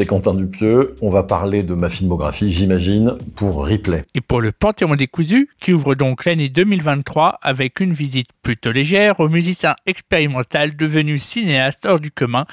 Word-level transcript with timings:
c'est 0.00 0.06
Quentin 0.06 0.32
Dupieux. 0.32 0.94
On 1.02 1.10
va 1.10 1.24
parler 1.24 1.62
de 1.62 1.74
ma 1.74 1.90
filmographie, 1.90 2.50
j'imagine, 2.50 3.18
pour 3.34 3.68
Replay. 3.68 4.06
Et 4.14 4.22
pour 4.22 4.40
le 4.40 4.50
Panthéon 4.50 4.96
décousu, 4.96 5.50
qui 5.60 5.74
ouvre 5.74 5.94
donc 5.94 6.24
l'année 6.24 6.48
2023 6.48 7.38
avec 7.42 7.80
une 7.80 7.92
visite 7.92 8.30
plutôt 8.42 8.72
légère 8.72 9.20
au 9.20 9.28
musicien 9.28 9.76
expérimental 9.84 10.74
devenu 10.74 11.18
cinéaste 11.18 11.84
hors 11.84 12.00
du 12.00 12.10
commun, 12.10 12.46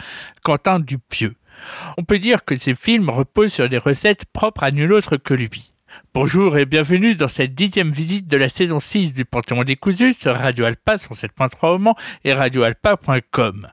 Quentin 0.43 0.81
Dupieux. 0.81 1.35
On 1.97 2.03
peut 2.03 2.19
dire 2.19 2.43
que 2.43 2.55
ses 2.55 2.75
films 2.75 3.09
reposent 3.09 3.53
sur 3.53 3.69
des 3.69 3.77
recettes 3.77 4.25
propres 4.25 4.63
à 4.63 4.71
nul 4.71 4.91
autre 4.91 5.15
que 5.15 5.33
lui. 5.33 5.71
Bonjour 6.19 6.57
et 6.57 6.65
bienvenue 6.65 7.13
dans 7.13 7.27
cette 7.27 7.53
dixième 7.53 7.91
visite 7.91 8.27
de 8.27 8.37
la 8.37 8.49
saison 8.49 8.79
6 8.79 9.13
du 9.13 9.23
Panthéon 9.23 9.63
décousu 9.63 10.13
sur 10.13 10.33
Radio 10.33 10.65
Alpa 10.65 10.95
107.3 10.95 11.75
au 11.75 11.77
Mans 11.77 11.95
et 12.23 12.33
radioalpa.com. 12.33 13.67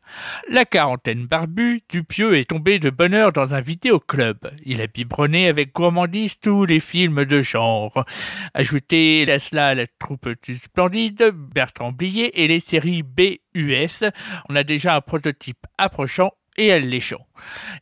La 0.51 0.67
quarantaine 0.67 1.25
barbue, 1.25 1.81
Dupieux 1.89 2.37
est 2.37 2.51
tombé 2.51 2.79
de 2.79 2.91
bonne 2.91 3.15
heure 3.15 3.33
dans 3.33 3.55
un 3.55 3.63
vidéoclub. 3.63 4.37
Il 4.63 4.83
a 4.83 4.87
biberonné 4.87 5.49
avec 5.49 5.73
gourmandise 5.73 6.39
tous 6.39 6.67
les 6.67 6.81
films 6.81 7.25
de 7.25 7.41
genre. 7.41 8.05
Ajoutez 8.53 9.25
à 9.33 9.39
cela 9.39 9.75
la 9.75 9.87
troupe 9.87 10.29
du 10.47 10.57
Splendide, 10.57 11.33
Bertrand 11.33 11.93
Blier 11.93 12.43
et 12.43 12.47
les 12.47 12.61
séries 12.61 13.03
B-US. 13.03 14.05
On 14.51 14.55
a 14.55 14.65
déjà 14.65 14.97
un 14.97 15.01
prototype 15.01 15.67
approchant 15.79 16.33
et 16.59 16.73
alléchant. 16.73 17.27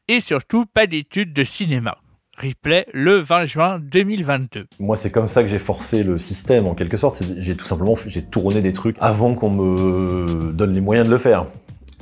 Et 0.06 0.20
surtout, 0.20 0.66
pas 0.66 0.86
d'études 0.86 1.32
de 1.32 1.42
cinéma. 1.42 1.98
Replay 2.38 2.86
le 2.92 3.18
20 3.18 3.46
juin 3.46 3.78
2022. 3.78 4.66
Moi, 4.80 4.96
c'est 4.96 5.10
comme 5.10 5.26
ça 5.26 5.42
que 5.42 5.48
j'ai 5.48 5.58
forcé 5.58 6.02
le 6.02 6.18
système, 6.18 6.66
en 6.66 6.74
quelque 6.74 6.96
sorte. 6.96 7.22
J'ai 7.38 7.56
tout 7.56 7.64
simplement 7.64 7.94
j'ai 8.06 8.22
tourné 8.22 8.60
des 8.60 8.72
trucs 8.72 8.96
avant 9.00 9.34
qu'on 9.34 9.50
me 9.50 10.52
donne 10.52 10.72
les 10.72 10.80
moyens 10.80 11.06
de 11.06 11.12
le 11.12 11.18
faire. 11.18 11.46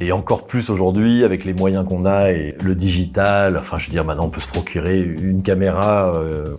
Et 0.00 0.12
encore 0.12 0.46
plus 0.46 0.70
aujourd'hui, 0.70 1.24
avec 1.24 1.44
les 1.44 1.52
moyens 1.52 1.86
qu'on 1.86 2.06
a 2.06 2.32
et 2.32 2.56
le 2.62 2.74
digital. 2.74 3.56
Enfin, 3.58 3.78
je 3.78 3.86
veux 3.86 3.92
dire, 3.92 4.04
maintenant, 4.04 4.26
on 4.26 4.30
peut 4.30 4.40
se 4.40 4.48
procurer 4.48 5.00
une 5.00 5.42
caméra 5.42 6.14
euh, 6.14 6.56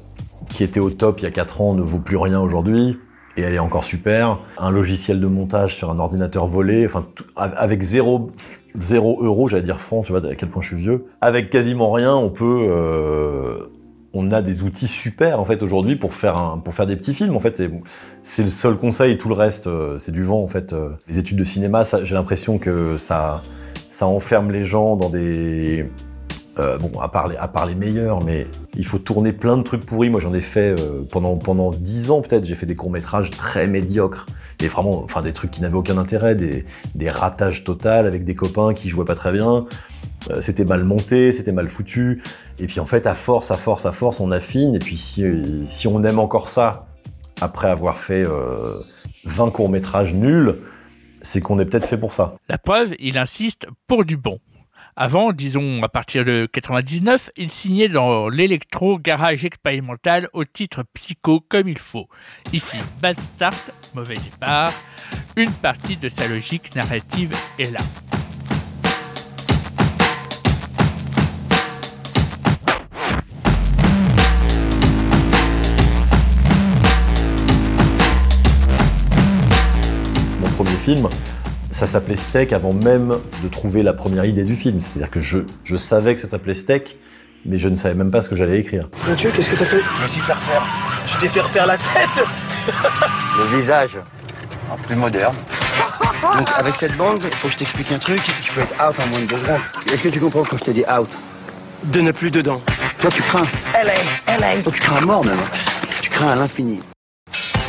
qui 0.50 0.64
était 0.64 0.80
au 0.80 0.92
top 0.92 1.20
il 1.20 1.24
y 1.24 1.28
a 1.28 1.32
4 1.32 1.62
ans, 1.62 1.74
ne 1.74 1.82
vaut 1.82 2.00
plus 2.00 2.18
rien 2.18 2.40
aujourd'hui. 2.40 2.98
Et 3.38 3.42
elle 3.42 3.54
est 3.54 3.60
encore 3.60 3.84
super. 3.84 4.40
Un 4.58 4.72
logiciel 4.72 5.20
de 5.20 5.28
montage 5.28 5.76
sur 5.76 5.90
un 5.90 6.00
ordinateur 6.00 6.48
volé, 6.48 6.86
enfin, 6.86 7.06
avec 7.36 7.82
zéro, 7.82 8.32
zéro 8.76 9.24
euro, 9.24 9.48
j'allais 9.48 9.64
dire 9.64 9.80
franc, 9.80 10.04
tu 10.04 10.12
vois, 10.12 10.26
à 10.26 10.36
quel 10.36 10.50
point 10.50 10.62
je 10.62 10.68
suis 10.68 10.76
vieux. 10.76 11.06
Avec 11.22 11.50
quasiment 11.50 11.92
rien, 11.92 12.14
on 12.14 12.30
peut, 12.30 12.68
euh, 12.70 13.72
on 14.14 14.32
a 14.32 14.42
des 14.42 14.64
outils 14.64 14.88
super 14.88 15.40
en 15.40 15.46
fait 15.46 15.64
aujourd'hui 15.64 15.96
pour 15.96 16.14
faire 16.14 16.58
pour 16.66 16.74
faire 16.74 16.88
des 16.88 16.98
petits 16.98 17.14
films 17.14 17.36
en 17.36 17.40
fait. 17.40 17.62
C'est 18.22 18.44
le 18.44 18.50
seul 18.50 18.76
conseil. 18.76 19.18
Tout 19.18 19.30
le 19.30 19.36
reste, 19.36 19.68
euh, 19.68 19.98
c'est 19.98 20.12
du 20.12 20.24
vent 20.24 20.44
en 20.44 20.48
fait. 20.48 20.74
Euh, 20.74 20.90
les 21.08 21.18
études 21.18 21.38
de 21.38 21.44
cinéma, 21.46 21.84
j'ai 22.04 22.16
l'impression 22.16 22.58
que 22.58 22.98
ça 22.98 23.42
enferme 24.02 24.52
les 24.52 24.66
gens 24.66 24.98
dans 24.98 25.10
des 25.10 25.86
euh, 26.62 26.78
bon, 26.78 27.00
à 27.00 27.10
part, 27.10 27.28
les, 27.28 27.36
à 27.38 27.50
meilleurs, 27.76 28.24
mais 28.24 28.46
il 28.76 28.86
faut 28.86 29.00
tourner 29.00 29.34
plein 29.34 29.58
de 29.58 29.64
trucs 29.64 29.86
pourris. 29.86 30.10
Moi, 30.10 30.22
j'en 30.22 30.34
ai 30.34 30.42
fait 30.42 30.76
euh, 30.80 31.02
pendant 31.10 31.38
pendant 31.38 31.72
dix 31.72 32.12
ans 32.12 32.22
peut-être. 32.22 32.46
J'ai 32.46 32.56
fait 32.56 32.66
des 32.66 32.76
courts 32.76 32.92
métrages 32.92 33.32
très 33.32 33.68
médiocres 33.68 34.28
et 34.60 34.68
vraiment, 34.68 35.04
enfin, 35.04 35.22
des 35.22 35.34
trucs 35.34 35.52
qui 35.52 35.62
n'avaient 35.62 35.78
aucun 35.78 35.98
intérêt, 35.98 36.36
des, 36.36 36.66
ratages 37.10 37.64
total 37.64 38.06
avec 38.06 38.24
des 38.24 38.36
copains 38.36 38.74
qui 38.74 38.90
jouaient 38.90 39.06
pas 39.06 39.16
très 39.16 39.32
bien. 39.32 39.66
Euh, 40.30 40.40
c'était 40.40 40.66
mal 40.66 40.84
monté, 40.84 41.32
c'était 41.32 41.52
mal 41.52 41.68
foutu. 41.68 42.22
Et 42.60 42.68
puis 42.68 42.80
en 42.80 42.86
fait, 42.86 43.08
à 43.08 43.16
force, 43.16 43.50
à 43.50 43.58
force, 43.58 43.86
à 43.88 43.92
force, 43.92 44.20
on 44.20 44.30
affine. 44.30 44.76
Et 44.76 44.80
puis 44.80 44.98
si, 44.98 45.26
si 45.66 45.88
on 45.88 46.04
aime 46.04 46.20
encore 46.20 46.48
ça 46.48 46.88
après 47.42 47.70
avoir 47.70 47.98
fait 47.98 48.24
20 49.26 49.50
courts 49.50 49.70
métrages 49.70 50.14
nuls, 50.14 50.60
c'est 51.22 51.42
qu'on 51.42 51.60
est 51.60 51.66
peut-être 51.66 51.88
fait 51.88 51.98
pour 51.98 52.14
ça. 52.14 52.36
La 52.50 52.60
preuve, 52.60 52.94
il 53.00 53.18
insiste 53.18 53.68
pour 53.88 54.06
du 54.06 54.16
bon. 54.16 54.38
Avant, 54.98 55.32
disons 55.32 55.82
à 55.84 55.90
partir 55.90 56.26
de 56.26 56.50
99, 56.52 57.30
il 57.38 57.50
signait 57.50 57.88
dans 57.88 58.28
l'électro 58.28 59.00
garage 59.00 59.46
expérimental 59.46 60.28
au 60.34 60.44
titre 60.44 60.84
psycho 60.94 61.40
comme 61.48 61.70
il 61.70 61.78
faut. 61.78 62.10
Ici, 62.52 62.76
bad 63.02 63.20
start, 63.20 63.72
mauvais 63.96 64.16
départ. 64.16 64.74
Une 65.38 65.54
partie 65.54 65.96
de 65.96 66.10
sa 66.10 66.28
logique 66.28 66.76
narrative 66.76 67.34
est 67.58 67.72
là. 67.72 67.80
Mon 80.42 80.50
premier 80.50 80.76
film, 80.76 81.08
ça 81.72 81.88
s'appelait 81.88 82.16
Steak 82.16 82.54
avant 82.54 82.74
même 82.74 83.18
de 83.44 83.48
trouver 83.48 83.82
la 83.84 83.94
première 83.94 84.26
idée 84.26 84.44
du 84.44 84.56
film. 84.56 84.80
C'est-à-dire 84.80 85.10
que 85.10 85.20
je, 85.20 85.40
je 85.64 85.76
savais 85.78 86.14
que 86.16 86.22
ça 86.22 86.28
s'appelait 86.28 86.54
Steak, 86.54 86.98
mais 87.46 87.58
je 87.58 87.68
ne 87.70 87.76
savais 87.76 87.96
même 87.96 88.12
pas 88.12 88.22
ce 88.22 88.30
que 88.30 88.36
j'allais 88.36 88.60
écrire. 88.60 88.90
Mathieu, 89.08 89.32
qu'est-ce 89.36 89.50
que 89.50 89.56
t'as 89.56 89.66
fait? 89.66 89.82
Je 89.98 90.04
me 90.04 90.08
suis 90.08 90.22
fait 90.22 90.34
refaire. 90.34 90.64
Je 91.08 91.18
t'ai 91.18 91.28
fait 91.28 91.42
refaire 91.42 91.66
la 91.66 91.78
tête 91.78 92.24
Le 93.40 93.58
visage. 93.58 93.92
Un 94.72 94.78
plus 94.78 94.96
moderne. 94.96 95.36
Donc 96.38 96.48
avec 96.58 96.76
cette 96.76 96.96
bande, 96.96 97.20
il 97.24 97.30
faut 97.36 97.48
que 97.48 97.54
je 97.54 97.58
t'explique 97.58 97.92
un 97.92 97.98
truc. 97.98 98.22
Tu 98.42 98.52
peux 98.54 98.62
être 98.62 98.76
out 98.76 98.96
en 99.04 99.08
moins 99.08 99.20
de 99.20 99.26
deux 99.26 99.38
secondes. 99.38 99.60
Est-ce 99.92 100.04
que 100.04 100.10
tu 100.10 100.20
comprends 100.20 100.44
quand 100.44 100.58
je 100.58 100.64
te 100.66 100.72
dis 100.72 100.84
out? 100.84 101.10
De 101.86 102.00
ne 102.02 102.12
plus 102.12 102.30
dedans. 102.32 102.62
Toi 103.02 103.10
tu 103.12 103.22
crains. 103.24 103.44
Elle 103.74 103.88
est, 103.90 104.02
elle 104.28 104.44
est. 104.60 104.62
Toi 104.62 104.72
tu 104.72 104.80
crains 104.82 104.98
à 104.98 105.02
mort 105.02 105.26
même. 105.26 105.40
Tu 106.02 106.10
crains 106.10 106.30
à 106.30 106.36
l'infini. 106.36 106.80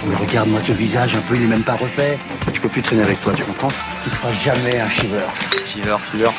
Mais 0.09 0.17
regarde-moi 0.17 0.61
ce 0.61 0.73
visage 0.73 1.15
un 1.15 1.21
peu, 1.21 1.37
il 1.37 1.45
est 1.45 1.47
même 1.47 1.63
pas 1.63 1.77
refait. 1.77 2.19
Tu 2.53 2.61
peux 2.61 2.69
plus 2.69 2.83
traîner 2.83 3.03
avec 3.03 3.21
toi, 3.23 3.33
tu 3.37 3.45
comprends? 3.45 3.69
Tu 4.03 4.11
seras 4.11 4.33
jamais 4.33 4.81
un 4.81 4.89
shiver. 4.89 5.27
Shiver, 5.67 5.97
shiver. 6.01 6.31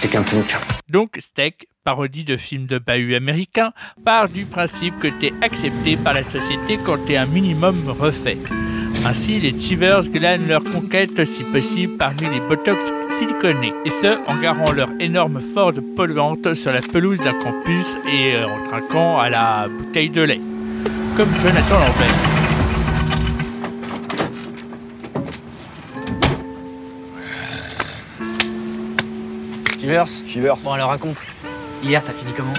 T'es 0.00 0.08
qu'un 0.08 0.22
punk. 0.22 0.56
Donc 0.88 1.16
Steak, 1.18 1.68
parodie 1.82 2.24
de 2.24 2.36
film 2.36 2.66
de 2.66 2.78
bahut 2.78 3.16
américain, 3.16 3.72
part 4.04 4.28
du 4.28 4.44
principe 4.44 4.98
que 5.00 5.08
t'es 5.08 5.32
accepté 5.42 5.96
par 5.96 6.14
la 6.14 6.22
société 6.22 6.78
quand 6.84 7.04
t'es 7.06 7.16
un 7.16 7.26
minimum 7.26 7.88
refait. 7.98 8.38
Ainsi, 9.04 9.40
les 9.40 9.58
Chivers 9.58 10.02
glanent 10.08 10.46
leur 10.46 10.62
conquête 10.62 11.24
si 11.24 11.44
possible 11.44 11.96
parmi 11.96 12.28
les 12.28 12.40
botox 12.40 12.92
siliconés, 13.18 13.72
et 13.84 13.90
ce, 13.90 14.18
en 14.28 14.40
garant 14.40 14.72
leur 14.72 14.88
énorme 15.00 15.40
Ford 15.40 15.72
polluante 15.96 16.54
sur 16.54 16.72
la 16.72 16.80
pelouse 16.80 17.18
d'un 17.18 17.34
campus 17.34 17.96
et 18.06 18.34
euh, 18.34 18.46
en 18.46 18.62
trinquant 18.64 19.18
à 19.18 19.28
la 19.28 19.66
bouteille 19.68 20.10
de 20.10 20.22
lait. 20.22 20.40
Comme 21.16 21.32
Jonathan 21.42 21.74
Lambert. 21.74 22.37
Shivers 29.88 30.22
Shiver. 30.26 30.52
Bon, 30.62 30.72
alors 30.72 30.90
raconte. 30.90 31.16
Hier, 31.82 32.04
t'as 32.04 32.12
fini 32.12 32.34
comment? 32.36 32.52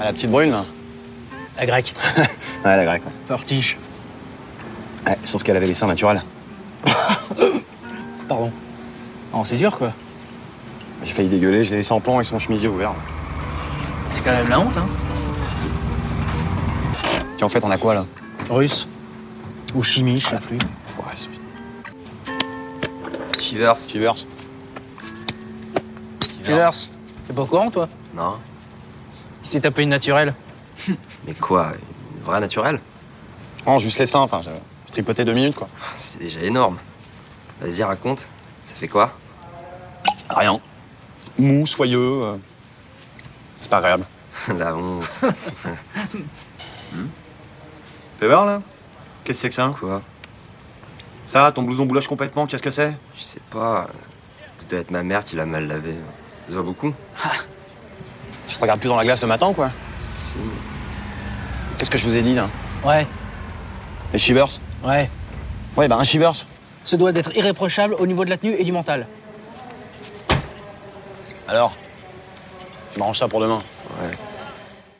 Ah, 0.00 0.06
la 0.06 0.12
petite 0.12 0.28
brune, 0.28 0.50
là 0.50 0.64
La 1.56 1.66
grecque. 1.66 1.94
Ouais, 2.64 2.74
la 2.76 2.84
grecque. 2.84 3.06
ouais. 3.06 3.12
Fortiche. 3.28 3.78
Ouais, 5.06 5.16
sauf 5.22 5.44
qu'elle 5.44 5.56
avait 5.56 5.68
les 5.68 5.74
seins 5.74 5.86
naturels. 5.86 6.24
Pardon. 8.28 8.50
En 9.32 9.44
césure, 9.44 9.78
quoi. 9.78 9.92
J'ai 11.04 11.12
failli 11.12 11.28
dégueuler, 11.28 11.62
je 11.62 11.70
l'ai 11.70 11.76
laissé 11.76 11.92
en 11.92 12.00
plan 12.00 12.16
avec 12.16 12.26
son 12.26 12.40
chemisier 12.40 12.68
ouvert. 12.68 12.94
C'est 14.10 14.24
quand 14.24 14.32
même 14.32 14.48
la 14.48 14.58
honte, 14.58 14.76
hein. 14.76 14.88
En 17.40 17.48
fait, 17.48 17.64
on 17.64 17.70
a 17.70 17.78
quoi, 17.78 17.94
là? 17.94 18.04
Russe. 18.50 18.88
Ou 19.76 19.82
chimie, 19.84 20.18
je 20.18 20.26
sais 20.26 20.40
plus. 20.40 20.58
C'est 21.14 21.30
vite. 21.30 21.40
Shivers. 23.38 23.76
Shivers. 23.76 24.26
T'es 27.26 27.32
pas 27.32 27.42
au 27.42 27.46
courant, 27.46 27.70
toi? 27.70 27.88
Non. 28.14 28.36
Il 29.42 29.48
s'est 29.48 29.60
tapé 29.60 29.82
une 29.82 29.88
naturelle. 29.90 30.34
Mais 31.26 31.34
quoi? 31.34 31.72
Une 32.16 32.22
vraie 32.24 32.40
naturelle? 32.40 32.80
Non, 33.66 33.78
juste 33.78 33.98
les 33.98 34.06
seins, 34.06 34.20
enfin, 34.20 34.40
j'ai 34.42 34.50
tripoté 34.92 35.24
deux 35.24 35.32
minutes, 35.34 35.56
quoi. 35.56 35.68
C'est 35.96 36.20
déjà 36.20 36.40
énorme. 36.40 36.78
Vas-y, 37.60 37.82
raconte. 37.82 38.30
Ça 38.64 38.74
fait 38.74 38.88
quoi? 38.88 39.12
Rien. 40.30 40.60
Mou, 41.38 41.66
soyeux. 41.66 41.98
euh, 42.22 42.36
C'est 43.60 43.70
pas 43.70 43.78
agréable. 43.78 44.04
La 44.56 44.74
honte. 44.74 45.24
Fais 48.18 48.26
voir, 48.28 48.46
là 48.46 48.62
Qu'est-ce 49.24 49.38
que 49.38 49.42
c'est 49.42 49.48
que 49.48 49.54
ça? 49.54 49.74
Quoi? 49.78 50.02
Ça, 51.26 51.50
ton 51.52 51.62
blouson 51.62 51.84
bouloche 51.86 52.06
complètement, 52.06 52.46
qu'est-ce 52.46 52.62
que 52.62 52.70
c'est? 52.70 52.96
Je 53.16 53.22
sais 53.22 53.40
pas. 53.50 53.88
Ça 54.60 54.66
doit 54.68 54.78
être 54.78 54.90
ma 54.92 55.02
mère 55.02 55.24
qui 55.24 55.34
l'a 55.36 55.44
mal 55.44 55.66
lavé. 55.66 55.94
Ça 56.46 56.50
se 56.50 56.54
voit 56.54 56.62
beaucoup 56.62 56.92
Tu 58.48 58.54
te 58.56 58.60
regardes 58.60 58.78
plus 58.80 58.88
dans 58.88 58.96
la 58.96 59.04
glace 59.04 59.20
le 59.22 59.28
matin, 59.28 59.52
quoi 59.52 59.70
Si. 59.98 60.38
Qu'est-ce 61.78 61.90
que 61.90 61.98
je 61.98 62.06
vous 62.08 62.16
ai 62.16 62.22
dit, 62.22 62.34
là 62.34 62.48
Ouais, 62.84 63.06
Les 64.12 64.18
shivers 64.18 64.46
ouais. 64.84 65.10
Ouais, 65.76 65.88
bah 65.88 65.96
un 65.96 66.04
shivers. 66.04 66.32
Ce 66.84 66.94
doit 66.96 67.12
d'être 67.12 67.36
irréprochable 67.36 67.94
au 67.98 68.06
niveau 68.06 68.24
de 68.24 68.30
la 68.30 68.36
tenue 68.36 68.54
et 68.54 68.64
du 68.64 68.72
mental. 68.72 69.06
Alors? 71.48 71.74
Je 72.94 72.98
m'arrange 72.98 73.18
ça 73.18 73.28
pour 73.28 73.40
demain. 73.40 73.58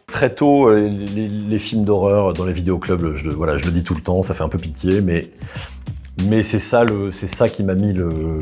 Très 0.09 0.35
tôt, 0.35 0.69
euh, 0.69 0.89
les, 0.89 1.07
les- 1.09 1.29
les 1.29 1.59
films 1.59 1.85
d'horreur 1.85 2.33
dans 2.33 2.45
les 2.45 2.53
vidéoclubs, 2.53 3.15
je, 3.15 3.31
voilà, 3.31 3.57
je 3.57 3.65
le 3.65 3.71
dis 3.71 3.85
tout 3.85 3.95
le 3.95 4.01
temps, 4.01 4.23
ça 4.23 4.35
fait 4.35 4.43
un 4.43 4.49
peu 4.49 4.59
pitié, 4.59 5.01
mais 5.01 5.31
Mais 6.25 6.43
c'est 6.43 6.59
ça, 6.59 6.85
c'est 7.11 7.27
ça 7.27 7.49
qui 7.49 7.63
m'a 7.63 7.75
mis 7.75 7.93
le, 7.93 8.41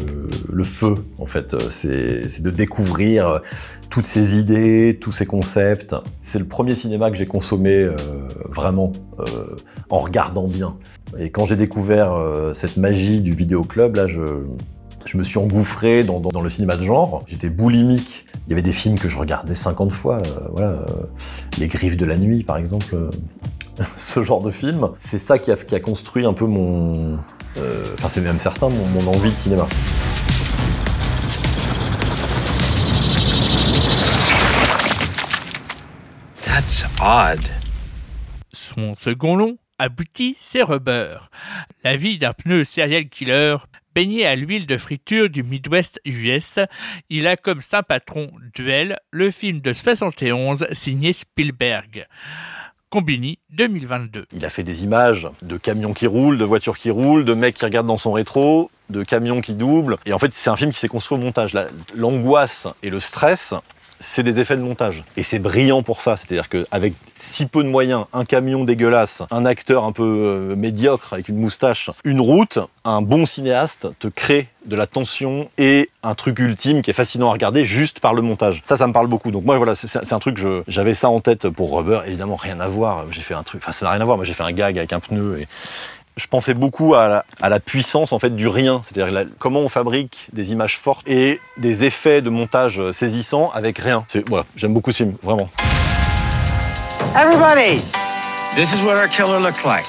feu, 0.63 0.95
en 1.19 1.27
fait. 1.27 1.57
C'est, 1.71 2.41
de 2.41 2.51
découvrir 2.51 3.41
toutes 3.91 4.07
ces 4.07 4.37
idées, 4.37 4.97
tous 5.01 5.13
ces 5.13 5.27
concepts. 5.27 5.95
C'est 6.19 6.39
le 6.39 6.47
premier 6.47 6.75
cinéma 6.75 7.11
que 7.11 7.17
j'ai 7.17 7.27
consommé 7.27 7.73
euh, 7.75 7.97
vraiment 8.49 8.93
euh, 9.19 9.57
en 9.91 9.99
regardant 9.99 10.47
bien. 10.47 10.77
Et 11.19 11.31
quand 11.31 11.47
j'ai 11.47 11.57
découvert 11.57 12.13
euh, 12.13 12.53
cette 12.55 12.77
magie 12.77 13.21
du 13.21 13.35
vidéoclub, 13.35 13.97
là, 13.97 14.07
je, 14.07 14.21
me 15.15 15.23
suis 15.23 15.39
engouffré 15.39 16.03
dans, 16.03 16.21
le 16.41 16.49
cinéma 16.49 16.77
de 16.77 16.83
genre. 16.83 17.25
J'étais 17.27 17.51
boulimique. 17.51 18.27
Il 18.47 18.51
y 18.51 18.53
avait 18.53 18.63
des 18.63 18.73
films 18.73 18.99
que 18.99 19.09
je 19.09 19.19
regardais 19.19 19.55
50 19.55 19.93
fois. 19.93 20.23
euh, 20.59 20.61
euh, 20.61 20.85
Les 21.59 21.69
Griffes 21.69 21.97
de 21.97 22.05
la 22.05 22.17
nuit, 22.17 22.43
par 22.43 22.57
exemple. 22.57 22.95
euh, 22.95 23.11
ce 23.97 24.23
genre 24.23 24.41
de 24.41 24.51
film. 24.51 24.89
C'est 24.97 25.19
ça 25.19 25.39
qui 25.39 25.51
a 25.51 25.81
construit 25.81 26.27
un 26.27 26.33
peu 26.33 26.47
mon... 26.47 27.19
euh, 27.57 27.85
Enfin, 27.95 28.09
c'est 28.09 28.21
même 28.21 28.39
certain, 28.39 28.69
mon, 28.69 28.87
mon 28.87 29.09
envie 29.09 29.31
de 29.31 29.37
cinéma. 29.37 29.69
That's 36.45 36.85
odd. 37.01 37.41
Son 38.53 38.95
second 38.95 39.37
long 39.37 39.59
aboutit, 39.79 40.37
c'est 40.39 40.63
Rubber. 40.63 41.19
La 41.83 41.97
vie 41.97 42.19
d'un 42.19 42.33
pneu 42.33 42.65
serial 42.65 43.09
killer 43.09 43.57
baigné 43.95 44.27
à 44.27 44.35
l'huile 44.35 44.67
de 44.67 44.77
friture 44.77 45.31
du 45.31 45.43
Midwest 45.43 46.01
US. 46.05 46.59
Il 47.11 47.27
a 47.27 47.37
comme 47.37 47.61
saint 47.61 47.83
patron 47.83 48.31
Duel, 48.55 48.99
le 49.11 49.31
film 49.31 49.61
de 49.61 49.73
71 49.73 50.67
signé 50.73 51.13
Spielberg. 51.13 52.07
Combini 52.99 53.41
2022. 53.51 54.27
Il 54.37 54.45
a 54.45 54.51
fait 54.51 54.63
des 54.63 54.85
images 54.85 55.29
de 55.43 55.57
camions 55.57 55.93
qui 55.95 56.07
roulent, 56.07 56.39
de 56.39 56.45
voitures 56.45 56.79
qui 56.79 56.93
roulent, 56.93 57.25
de 57.25 57.35
mecs 57.35 57.57
qui 57.57 57.65
regardent 57.65 57.89
dans 57.89 57.97
son 57.97 58.13
rétro, 58.13 58.71
de 58.89 59.03
camions 59.03 59.41
qui 59.41 59.55
doublent. 59.55 59.97
Et 60.07 60.13
en 60.13 60.21
fait, 60.21 60.33
c'est 60.33 60.49
un 60.49 60.55
film 60.55 60.71
qui 60.71 60.79
s'est 60.79 60.87
construit 60.87 61.19
au 61.19 61.21
montage. 61.21 61.55
La- 61.55 61.67
L'angoisse 61.97 62.69
et 62.85 62.91
le 62.91 63.01
stress, 63.01 63.53
c'est 64.01 64.23
des 64.23 64.39
effets 64.41 64.57
de 64.57 64.63
montage. 64.63 65.05
Et 65.17 65.23
c'est 65.23 65.39
brillant 65.39 65.83
pour 65.83 66.01
ça. 66.01 66.17
C'est-à-dire 66.17 66.49
qu'avec 66.49 66.95
si 67.17 67.47
peu 67.47 67.63
de 67.63 67.69
moyens, 67.69 68.05
un 68.13 68.25
camion 68.25 68.65
dégueulasse, 68.65 69.23
un 69.31 69.47
acteur 69.47 69.85
un 69.85 69.93
peu 69.93 70.03
euh, 70.03 70.57
médiocre 70.57 71.13
avec 71.15 71.29
une 71.29 71.37
moustache, 71.37 71.91
une 72.05 72.21
route, 72.21 72.59
un 72.85 73.01
bon 73.03 73.25
cinéaste 73.27 73.89
te 73.99 74.09
crée 74.09 74.49
de 74.67 74.77
la 74.77 74.87
tension 74.87 75.49
et 75.59 75.89
un 76.03 76.15
truc 76.15 76.39
ultime 76.39 76.83
qui 76.83 76.91
est 76.91 76.95
fascinant 76.95 77.29
à 77.29 77.33
regarder 77.33 77.65
juste 77.65 78.01
par 78.01 78.15
le 78.15 78.23
montage. 78.23 78.61
Ça, 78.65 78.77
ça 78.77 78.87
me 78.87 78.93
parle 78.93 79.07
beaucoup. 79.07 79.31
Donc 79.31 79.45
moi, 79.45 79.57
voilà, 79.57 79.75
c'est- 79.75 80.13
un 80.13 80.19
truc, 80.19 80.39
j'avais 80.69 80.95
ça 80.95 81.09
en 81.09 81.21
tête 81.21 81.49
pour 81.49 81.77
Rubber. 81.77 82.01
Évidemment, 82.07 82.37
rien 82.37 82.61
à 82.61 82.69
voir. 82.69 83.05
J'ai 83.11 83.23
fait 83.23 83.35
un 83.35 83.43
truc, 83.43 83.63
enfin, 83.63 83.73
ça 83.73 83.87
n'a 83.87 83.93
rien 83.93 84.01
à 84.01 84.05
voir. 84.05 84.17
Moi, 84.17 84.25
j'ai 84.25 84.35
fait 84.35 84.43
un 84.43 84.53
gag 84.53 84.77
avec 84.79 84.93
un 84.93 85.01
pneu 85.01 85.41
et 85.41 85.49
je 86.17 86.27
pensais 86.29 86.55
beaucoup 86.55 86.95
à 86.95 87.09
la, 87.09 87.25
à 87.43 87.49
la 87.49 87.59
puissance 87.61 88.13
en 88.13 88.19
fait 88.19 88.35
du 88.35 88.47
rien, 88.49 88.81
c'est-à-dire 88.85 89.13
la- 89.13 89.25
comment 89.39 89.61
on 89.61 89.69
fabrique 89.69 90.29
des 90.33 90.53
images 90.53 90.79
fortes 90.79 91.07
et 91.09 91.41
des 91.57 91.85
effets 91.85 92.23
de 92.23 92.31
montage 92.31 92.81
saisissants 92.93 93.51
avec 93.53 93.79
rien. 93.79 94.05
C'est 94.09 94.29
voilà, 94.29 94.45
j'aime 94.57 94.73
beaucoup 94.75 94.93
ce 94.93 94.99
film, 94.99 95.15
vraiment. 95.23 95.49
Everybody, 97.17 97.83
this 98.57 98.73
is 98.73 98.83
what 98.85 98.97
our 98.97 99.09
killer 99.09 99.41
looks 99.41 99.65
like. 99.65 99.85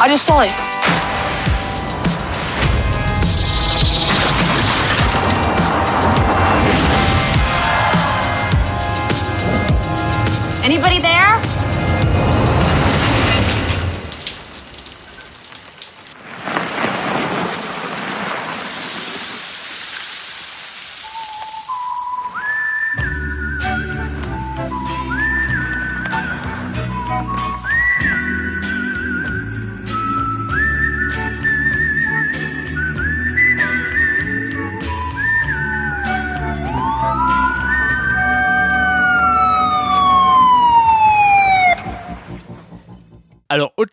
I 0.00 0.08
just 0.08 0.24
saw 0.26 0.40
it. 0.40 0.73
Anybody 10.64 10.98
there? 10.98 11.13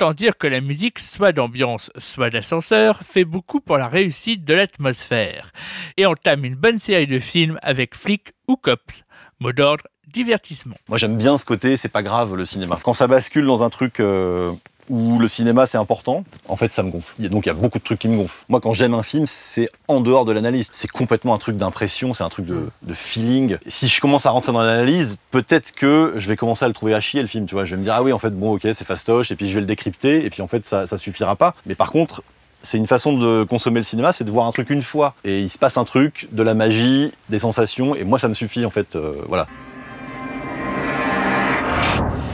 Autant 0.01 0.13
dire 0.13 0.35
que 0.35 0.47
la 0.47 0.61
musique, 0.61 0.97
soit 0.97 1.31
d'ambiance, 1.31 1.91
soit 1.95 2.31
d'ascenseur, 2.31 3.01
fait 3.03 3.23
beaucoup 3.23 3.61
pour 3.61 3.77
la 3.77 3.87
réussite 3.87 4.43
de 4.43 4.55
l'atmosphère 4.55 5.51
et 5.95 6.07
entame 6.07 6.43
une 6.43 6.55
bonne 6.55 6.79
série 6.79 7.05
de 7.05 7.19
films 7.19 7.59
avec 7.61 7.95
flics 7.95 8.31
ou 8.47 8.55
cops. 8.55 9.03
Mot 9.39 9.51
d'ordre, 9.51 9.83
divertissement. 10.07 10.73
Moi 10.89 10.97
j'aime 10.97 11.17
bien 11.17 11.37
ce 11.37 11.45
côté, 11.45 11.77
c'est 11.77 11.87
pas 11.87 12.01
grave 12.01 12.35
le 12.35 12.45
cinéma. 12.45 12.79
Quand 12.81 12.93
ça 12.93 13.05
bascule 13.05 13.45
dans 13.45 13.61
un 13.61 13.69
truc 13.69 13.99
euh, 13.99 14.51
où 14.91 15.17
le 15.17 15.27
cinéma 15.27 15.65
c'est 15.65 15.77
important, 15.77 16.23
en 16.47 16.55
fait 16.55 16.71
ça 16.71 16.83
me 16.83 16.91
gonfle. 16.91 17.13
Donc 17.29 17.45
il 17.45 17.49
y 17.49 17.51
a 17.51 17.55
beaucoup 17.55 17.79
de 17.79 17.83
trucs 17.83 17.99
qui 17.99 18.07
me 18.07 18.17
gonflent. 18.17 18.43
Moi 18.49 18.59
quand 18.59 18.73
j'aime 18.73 18.93
un 18.93 19.03
film, 19.03 19.25
c'est 19.25 19.69
en 19.87 20.01
dehors 20.01 20.25
de 20.25 20.33
l'analyse. 20.33 20.67
C'est 20.71 20.91
complètement 20.91 21.33
un 21.33 21.37
truc 21.37 21.57
d'impression, 21.57 22.13
c'est 22.13 22.23
un 22.23 22.29
truc 22.29 22.45
de, 22.45 22.69
de 22.83 22.93
feeling. 22.93 23.57
Si 23.65 23.87
je 23.87 24.01
commence 24.01 24.25
à 24.25 24.31
rentrer 24.31 24.51
dans 24.51 24.61
l'analyse, 24.61 25.17
peut-être 25.31 25.71
que 25.71 26.13
je 26.17 26.27
vais 26.27 26.35
commencer 26.35 26.65
à 26.65 26.67
le 26.67 26.73
trouver 26.73 26.93
à 26.93 26.99
chier 26.99 27.21
le 27.21 27.27
film, 27.27 27.45
tu 27.45 27.55
vois. 27.55 27.65
Je 27.65 27.71
vais 27.71 27.77
me 27.77 27.83
dire 27.83 27.93
ah 27.93 28.03
oui 28.03 28.11
en 28.11 28.19
fait 28.19 28.31
bon 28.31 28.53
ok 28.55 28.61
c'est 28.63 28.85
fastoche 28.85 29.31
et 29.31 29.35
puis 29.35 29.49
je 29.49 29.55
vais 29.55 29.61
le 29.61 29.67
décrypter 29.67 30.25
et 30.25 30.29
puis 30.29 30.41
en 30.41 30.47
fait 30.47 30.65
ça, 30.65 30.85
ça 30.85 30.97
suffira 30.97 31.35
pas. 31.35 31.55
Mais 31.65 31.75
par 31.75 31.91
contre 31.91 32.21
c'est 32.61 32.77
une 32.77 32.87
façon 32.87 33.17
de 33.17 33.43
consommer 33.43 33.79
le 33.79 33.83
cinéma, 33.83 34.13
c'est 34.13 34.23
de 34.23 34.31
voir 34.31 34.45
un 34.45 34.51
truc 34.51 34.69
une 34.69 34.83
fois. 34.83 35.15
Et 35.23 35.41
il 35.41 35.49
se 35.49 35.57
passe 35.57 35.77
un 35.77 35.85
truc, 35.85 36.27
de 36.31 36.43
la 36.43 36.53
magie, 36.53 37.11
des 37.29 37.39
sensations, 37.39 37.95
et 37.95 38.03
moi 38.03 38.19
ça 38.19 38.27
me 38.27 38.33
suffit 38.33 38.65
en 38.65 38.69
fait, 38.69 38.95
euh, 38.95 39.15
voilà. 39.27 39.47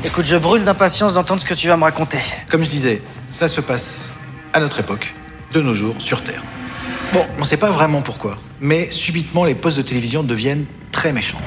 Écoute, 0.04 0.26
je 0.26 0.36
brûle 0.36 0.64
d'impatience 0.64 1.16
d'entendre 1.16 1.42
ce 1.42 1.46
que 1.46 1.56
tu 1.56 1.68
vas 1.68 1.76
me 1.76 1.84
raconter. 1.84 2.20
Comme 2.50 2.64
je 2.64 2.70
disais, 2.70 3.02
ça 3.30 3.48
se 3.48 3.62
passe 3.62 4.14
à 4.54 4.60
notre 4.60 4.80
époque, 4.80 5.14
de 5.54 5.62
nos 5.62 5.74
jours, 5.74 5.96
sur 6.00 6.24
Terre. 6.24 6.44
Bon, 7.14 7.26
on 7.40 7.44
sait 7.44 7.58
pas 7.58 7.72
vraiment 7.72 8.02
pourquoi, 8.02 8.36
mais 8.60 8.92
subitement 8.92 9.44
les 9.44 9.56
postes 9.56 9.78
de 9.78 9.82
télévision 9.82 10.22
deviennent 10.24 10.66
très 10.92 11.12
méchants. 11.12 11.42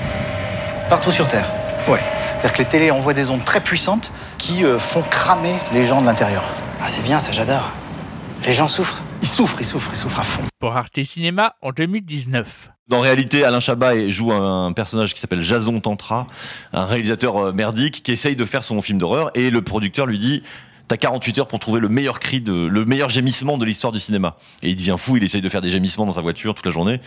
Partout 0.89 1.13
sur 1.13 1.29
Terre. 1.29 1.49
Ouais. 1.87 2.01
C'est-à-dire 2.33 2.53
que 2.53 2.59
les 2.59 2.69
télés 2.69 2.91
envoient 2.91 3.15
des 3.15 3.31
ondes 3.31 3.45
très 3.45 3.61
puissantes 3.61 4.13
qui 4.37 4.65
euh, 4.65 4.79
font 4.79 5.03
cramer 5.03 5.55
les 5.73 5.85
gens 5.85 6.01
de 6.01 6.07
l'intérieur. 6.07 6.45
Ah, 6.83 6.89
c'est 6.89 7.03
bien, 7.03 7.19
ça, 7.21 7.33
j'adore. 7.33 7.71
Les 8.45 8.53
gens 8.53 8.67
souffrent. 8.67 9.03
Ils 9.23 9.29
souffrent, 9.29 9.59
ils 9.61 9.67
souffrent, 9.67 9.91
ils 9.93 9.99
souffrent 9.99 10.21
à 10.21 10.25
fond. 10.25 10.43
Pour 10.59 10.77
Arte 10.77 11.03
Cinéma 11.05 11.55
en 11.63 11.71
2019. 11.71 12.71
Dans 12.91 12.99
réalité, 12.99 13.45
Alain 13.45 13.61
Chabat 13.61 14.09
joue 14.09 14.33
un 14.33 14.73
personnage 14.73 15.15
qui 15.15 15.21
s'appelle 15.21 15.43
Jason 15.43 15.79
Tantra, 15.79 16.27
un 16.73 16.87
réalisateur 16.87 17.37
euh, 17.37 17.53
merdique 17.53 18.03
qui 18.03 18.11
essaye 18.11 18.35
de 18.35 18.45
faire 18.45 18.65
son 18.65 18.83
film 18.83 18.99
d'horreur 18.99 19.31
et 19.35 19.51
le 19.51 19.63
producteur 19.63 20.07
lui 20.07 20.19
dit 20.19 20.43
T'as 20.89 20.97
48 20.97 21.39
heures 21.39 21.47
pour 21.47 21.61
trouver 21.61 21.79
le 21.79 21.89
meilleur 21.89 22.19
cri, 22.19 22.41
de, 22.41 22.67
le 22.67 22.85
meilleur 22.85 23.09
gémissement 23.09 23.59
de 23.59 23.65
l'histoire 23.65 23.93
du 23.93 24.01
cinéma. 24.01 24.35
Et 24.65 24.71
il 24.71 24.77
devient 24.77 24.97
fou, 24.99 25.17
il 25.17 25.23
essaye 25.23 25.41
de 25.41 25.49
faire 25.49 25.61
des 25.61 25.71
gémissements 25.71 26.05
dans 26.05 26.15
sa 26.15 26.21
voiture 26.21 26.53
toute 26.53 26.67
la 26.67 26.73
journée. 26.73 27.01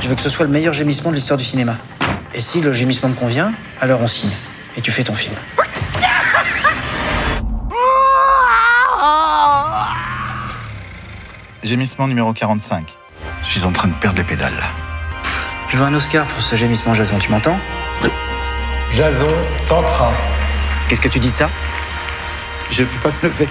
Je 0.00 0.06
veux 0.06 0.14
que 0.14 0.20
ce 0.20 0.30
soit 0.30 0.46
le 0.46 0.52
meilleur 0.52 0.72
gémissement 0.72 1.10
de 1.10 1.16
l'histoire 1.16 1.36
du 1.36 1.44
cinéma. 1.44 1.78
Et 2.32 2.40
si 2.40 2.60
le 2.60 2.72
gémissement 2.72 3.08
me 3.08 3.16
convient, 3.16 3.52
alors 3.80 4.00
on 4.02 4.06
signe. 4.06 4.30
Et 4.76 4.82
tu 4.82 4.92
fais 4.92 5.02
ton 5.02 5.14
film. 5.14 5.34
Gémissement 11.64 12.06
numéro 12.06 12.32
45. 12.32 12.86
Je 13.42 13.50
suis 13.50 13.64
en 13.64 13.72
train 13.72 13.88
de 13.88 13.94
perdre 13.94 14.18
les 14.18 14.24
pédales. 14.24 14.62
Je 15.72 15.78
veux 15.78 15.84
un 15.84 15.94
Oscar 15.94 16.26
pour 16.26 16.42
ce 16.42 16.54
gémissement, 16.54 16.92
Jason, 16.92 17.18
tu 17.18 17.30
m'entends 17.30 17.58
Jason 18.94 19.26
Tantra. 19.70 20.12
Qu'est-ce 20.86 21.00
que 21.00 21.08
tu 21.08 21.18
dis 21.18 21.30
de 21.30 21.34
ça 21.34 21.48
Je 22.70 22.84
peux 22.84 22.98
pas 23.08 23.08
me 23.22 23.28
lever. 23.30 23.48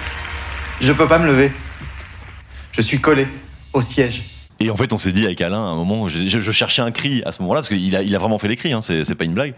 Je 0.80 0.92
peux 0.92 1.08
pas 1.08 1.18
me 1.18 1.26
lever. 1.26 1.50
Je 2.70 2.80
suis 2.80 3.00
collé 3.00 3.26
au 3.72 3.82
siège. 3.82 4.22
Et 4.64 4.70
en 4.70 4.76
fait, 4.76 4.92
on 4.92 4.98
s'est 4.98 5.10
dit 5.10 5.24
avec 5.24 5.40
Alain, 5.40 5.58
à 5.58 5.70
un 5.70 5.74
moment, 5.74 6.08
je, 6.08 6.22
je- 6.22 6.38
je 6.38 6.52
cherchais 6.52 6.82
un 6.82 6.92
cri 6.92 7.20
à 7.26 7.32
ce 7.32 7.42
moment-là, 7.42 7.60
parce 7.62 7.68
qu'il 7.68 7.96
a, 7.96 8.02
il 8.02 8.14
a 8.14 8.18
vraiment 8.18 8.38
fait 8.38 8.46
les 8.46 8.54
cris, 8.56 8.72
hein, 8.72 8.80
c'est 8.80 9.02
c'est 9.02 9.16
pas 9.16 9.24
une 9.24 9.34
blague. 9.34 9.54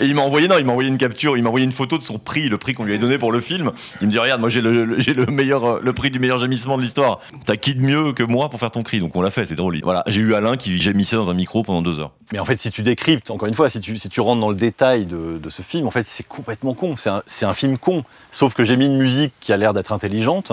Et 0.00 0.04
il 0.04 0.14
m'a 0.14 0.22
envoyé, 0.22 0.46
non, 0.46 0.58
il 0.58 0.64
m'a 0.64 0.70
envoyé 0.70 0.88
une 0.88 0.96
capture, 0.98 1.36
il 1.36 1.42
m'a 1.42 1.48
envoyé 1.48 1.64
une 1.66 1.72
photo 1.72 1.98
de 1.98 2.04
son 2.04 2.18
prix, 2.20 2.48
le 2.48 2.56
prix 2.56 2.72
qu'on 2.72 2.84
lui 2.84 2.94
a 2.94 2.98
donné 2.98 3.18
pour 3.18 3.32
le 3.32 3.40
film. 3.40 3.72
Il 4.00 4.06
me 4.06 4.12
dit, 4.12 4.18
regarde, 4.18 4.40
moi 4.40 4.50
j'ai 4.50 4.60
le, 4.60 4.84
le- 4.84 5.00
j'ai 5.00 5.12
le 5.12 5.26
meilleur, 5.26 5.64
euh, 5.64 5.80
le 5.82 5.92
prix 5.92 6.10
du 6.12 6.20
meilleur 6.20 6.38
gémissement 6.38 6.76
de 6.76 6.82
l'histoire. 6.82 7.18
T'as 7.46 7.56
qui 7.56 7.74
de 7.74 7.80
mieux 7.82 8.12
que 8.12 8.22
moi 8.22 8.48
pour 8.48 8.60
faire 8.60 8.70
ton 8.70 8.84
cri? 8.84 9.00
Donc 9.00 9.16
on 9.16 9.22
l'a 9.22 9.32
fait, 9.32 9.44
c'est 9.46 9.56
drôle. 9.56 9.80
Voilà, 9.82 10.04
j'ai 10.06 10.20
eu 10.20 10.34
Alain 10.34 10.56
qui 10.56 10.78
gémissait 10.78 11.16
dans 11.16 11.30
un 11.30 11.34
micro 11.34 11.64
pendant 11.64 11.82
deux 11.82 11.98
heures. 11.98 12.12
Mais 12.32 12.38
en 12.38 12.44
fait, 12.44 12.60
si 12.60 12.70
tu 12.70 12.82
décryptes, 12.82 13.30
encore 13.32 13.48
une 13.48 13.54
fois, 13.54 13.68
si 13.70 13.80
tu, 13.80 13.98
si 13.98 14.08
tu 14.08 14.20
rentres 14.20 14.40
dans 14.40 14.50
le 14.50 14.56
détail 14.56 15.06
de, 15.06 15.38
de 15.42 15.48
ce 15.50 15.62
film, 15.62 15.86
en 15.86 15.90
fait, 15.90 16.06
c'est 16.06 16.26
complètement 16.26 16.74
con. 16.74 16.94
C'est 16.96 17.10
un, 17.10 17.22
c'est 17.26 17.44
un 17.46 17.54
film 17.54 17.76
con. 17.76 18.04
Sauf 18.30 18.54
que 18.54 18.62
j'ai 18.62 18.76
mis 18.76 18.86
une 18.86 18.98
musique 18.98 19.32
qui 19.40 19.52
a 19.52 19.56
l'air 19.56 19.72
d'être 19.72 19.92
intelligente. 19.92 20.52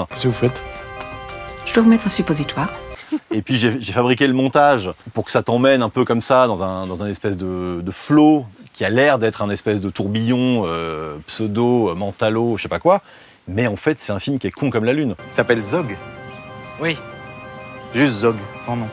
Je 1.65 1.73
dois 1.73 1.83
vous 1.83 1.89
mettre 1.89 2.07
un 2.07 2.09
suppositoire. 2.09 2.69
Et 3.31 3.41
puis 3.41 3.55
j'ai 3.55 3.91
fabriqué 3.91 4.27
le 4.27 4.33
montage 4.33 4.91
pour 5.13 5.25
que 5.25 5.31
ça 5.31 5.43
t'emmène 5.43 5.81
un 5.81 5.89
peu 5.89 6.05
comme 6.05 6.21
ça 6.21 6.47
dans 6.47 6.63
un, 6.63 6.87
dans 6.87 7.03
un 7.03 7.07
espèce 7.07 7.37
de, 7.37 7.81
de 7.81 7.91
flow 7.91 8.45
qui 8.73 8.85
a 8.85 8.89
l'air 8.89 9.19
d'être 9.19 9.41
un 9.41 9.49
espèce 9.49 9.81
de 9.81 9.89
tourbillon 9.89 10.63
euh, 10.65 11.17
pseudo, 11.27 11.93
mentalo, 11.95 12.57
je 12.57 12.63
sais 12.63 12.69
pas 12.69 12.79
quoi. 12.79 13.01
Mais 13.47 13.67
en 13.67 13.75
fait, 13.75 13.99
c'est 13.99 14.11
un 14.11 14.19
film 14.19 14.39
qui 14.39 14.47
est 14.47 14.51
con 14.51 14.69
comme 14.69 14.85
la 14.85 14.93
lune. 14.93 15.15
Il 15.29 15.33
s'appelle 15.33 15.63
Zog. 15.63 15.97
Oui. 16.79 16.97
Juste 17.93 18.19
Zog, 18.19 18.35
sans 18.65 18.77
nom. 18.77 18.87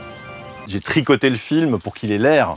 J'ai 0.66 0.80
tricoté 0.80 1.30
le 1.30 1.36
film 1.36 1.78
pour 1.78 1.94
qu'il 1.94 2.12
ait 2.12 2.18
l'air 2.18 2.56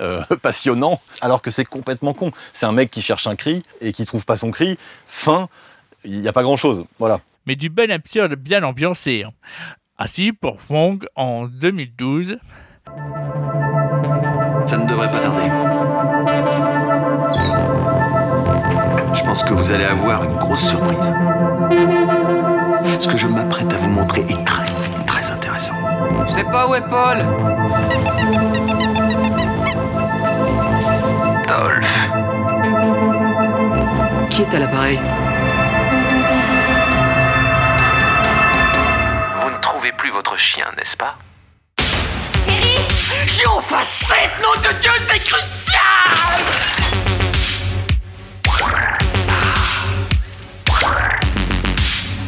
euh, 0.00 0.22
passionnant, 0.42 1.00
alors 1.20 1.42
que 1.42 1.50
c'est 1.50 1.64
complètement 1.64 2.14
con. 2.14 2.32
C'est 2.52 2.66
un 2.66 2.72
mec 2.72 2.90
qui 2.90 3.02
cherche 3.02 3.26
un 3.26 3.36
cri 3.36 3.62
et 3.80 3.92
qui 3.92 4.06
trouve 4.06 4.24
pas 4.24 4.36
son 4.36 4.50
cri. 4.50 4.78
Fin, 5.06 5.48
il 6.04 6.20
n'y 6.20 6.28
a 6.28 6.32
pas 6.32 6.42
grand 6.42 6.56
chose. 6.56 6.84
Voilà. 6.98 7.20
Mais 7.46 7.56
du 7.56 7.68
bon 7.68 7.90
absurde 7.90 8.34
bien 8.34 8.62
ambiancé. 8.62 9.24
Ainsi, 10.04 10.32
pour 10.32 10.56
Wong, 10.68 11.04
en 11.14 11.46
2012, 11.46 12.36
Ça 14.66 14.76
ne 14.76 14.84
devrait 14.84 15.08
pas 15.08 15.20
tarder. 15.20 15.48
Je 19.14 19.22
pense 19.22 19.44
que 19.44 19.54
vous 19.54 19.70
allez 19.70 19.84
avoir 19.84 20.24
une 20.24 20.34
grosse 20.38 20.66
surprise. 20.66 21.12
Ce 22.98 23.06
que 23.06 23.16
je 23.16 23.28
m'apprête 23.28 23.72
à 23.72 23.76
vous 23.76 23.90
montrer 23.90 24.22
est 24.22 24.44
très, 24.44 24.66
très 25.06 25.30
intéressant. 25.30 25.76
Je 26.26 26.32
sais 26.32 26.44
pas 26.50 26.68
où 26.68 26.74
est 26.74 26.88
Paul. 26.88 27.18
Dolph. 31.46 32.08
Qui 34.30 34.42
est 34.42 34.52
à 34.52 34.58
l'appareil? 34.58 34.98
Chien, 40.42 40.66
n'est-ce 40.76 40.96
pas 40.96 41.16
Je 43.26 43.32
suis 43.32 43.46
au 43.46 43.60
facette, 43.60 44.32
nom 44.42 44.60
de 44.60 44.80
Dieu, 44.80 44.90
c'est 45.08 45.20
crucial 45.20 45.78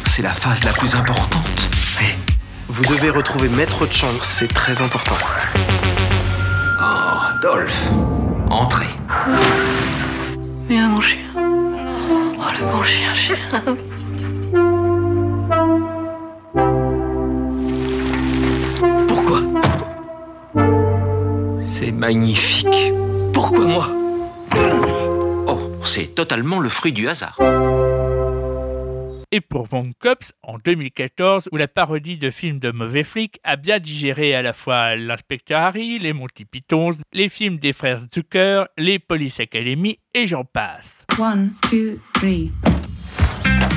C'est 0.05 0.21
la 0.21 0.31
phase 0.31 0.63
la 0.63 0.71
plus 0.71 0.95
importante. 0.95 1.69
Vous 2.69 2.83
devez 2.83 3.09
retrouver 3.09 3.49
Maître 3.49 3.85
Chang, 3.91 4.07
c'est 4.23 4.53
très 4.53 4.81
important. 4.81 5.17
Oh, 6.81 7.39
Dolph. 7.41 7.81
Entrez. 8.49 8.87
Viens, 10.69 10.87
mon 10.87 11.01
chien. 11.01 11.19
Oh, 11.35 12.45
le 12.59 12.71
bon 12.71 12.83
chien, 12.83 13.13
chien. 13.13 13.35
C'est 21.85 21.91
magnifique. 21.91 22.91
Pourquoi 23.31 23.65
moi 23.65 23.87
Oh, 25.47 25.59
c'est 25.85 26.15
totalement 26.15 26.59
le 26.59 26.67
fruit 26.67 26.91
du 26.91 27.07
hasard. 27.07 27.37
et 29.31 29.39
pour 29.39 29.71
Wong 29.71 29.91
Cops 29.99 30.33
en 30.41 30.57
2014, 30.57 31.49
où 31.51 31.57
la 31.57 31.67
parodie 31.67 32.17
de 32.17 32.31
films 32.31 32.57
de 32.57 32.71
mauvais 32.71 33.03
flics 33.03 33.39
a 33.43 33.55
bien 33.55 33.77
digéré 33.77 34.33
à 34.33 34.41
la 34.41 34.51
fois 34.53 34.95
l'inspecteur 34.95 35.59
Harry, 35.59 35.99
les 35.99 36.13
Monty 36.13 36.45
Pythons, 36.45 37.01
les 37.13 37.29
films 37.29 37.57
des 37.57 37.71
frères 37.71 37.99
Zucker, 38.11 38.63
les 38.79 38.97
Police 38.97 39.39
Academy 39.39 39.99
et 40.15 40.25
j'en 40.25 40.43
passe. 40.43 41.05
One, 41.19 41.51
two, 41.69 41.99
three. 42.15 42.51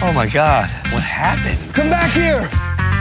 Oh 0.02 0.12
my 0.14 0.30
god, 0.30 0.66
what 0.92 1.02
happened? 1.02 1.58
Come 1.74 1.90
back 1.90 2.10
here! 2.12 2.48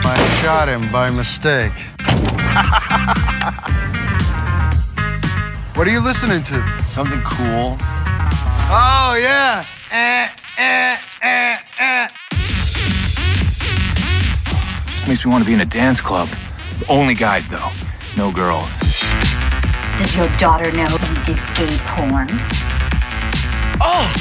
I 0.04 0.18
shot 0.42 0.68
him 0.68 0.90
by 0.92 1.10
mistake. 1.10 1.72
what 5.78 5.86
are 5.86 5.92
you 5.92 6.00
listening 6.00 6.42
to? 6.42 6.82
Something 6.90 7.22
cool. 7.22 7.76
Oh, 8.68 9.16
yeah. 9.16 9.64
Eh, 9.92 10.28
eh, 10.58 10.96
eh, 11.22 11.56
eh. 11.78 12.08
Just 14.90 15.06
makes 15.06 15.24
me 15.24 15.30
want 15.30 15.44
to 15.44 15.46
be 15.46 15.54
in 15.54 15.60
a 15.60 15.64
dance 15.64 16.00
club. 16.00 16.28
Only 16.88 17.14
guys, 17.14 17.48
though. 17.48 17.70
No 18.16 18.32
girls. 18.32 18.76
Does 19.98 20.16
your 20.16 20.28
daughter 20.36 20.72
know 20.72 20.88
you 20.88 21.14
did 21.22 21.38
gay 21.54 21.78
porn? 21.86 22.26
Oh! 23.80 24.12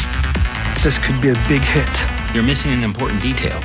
This 0.83 0.99
could 0.99 1.19
be 1.19 1.29
a 1.29 1.39
big 1.47 1.63
hit. 1.63 2.35
You're 2.35 2.43
missing 2.43 2.71
an 2.71 2.83
important 2.83 3.19
detail. 3.23 3.59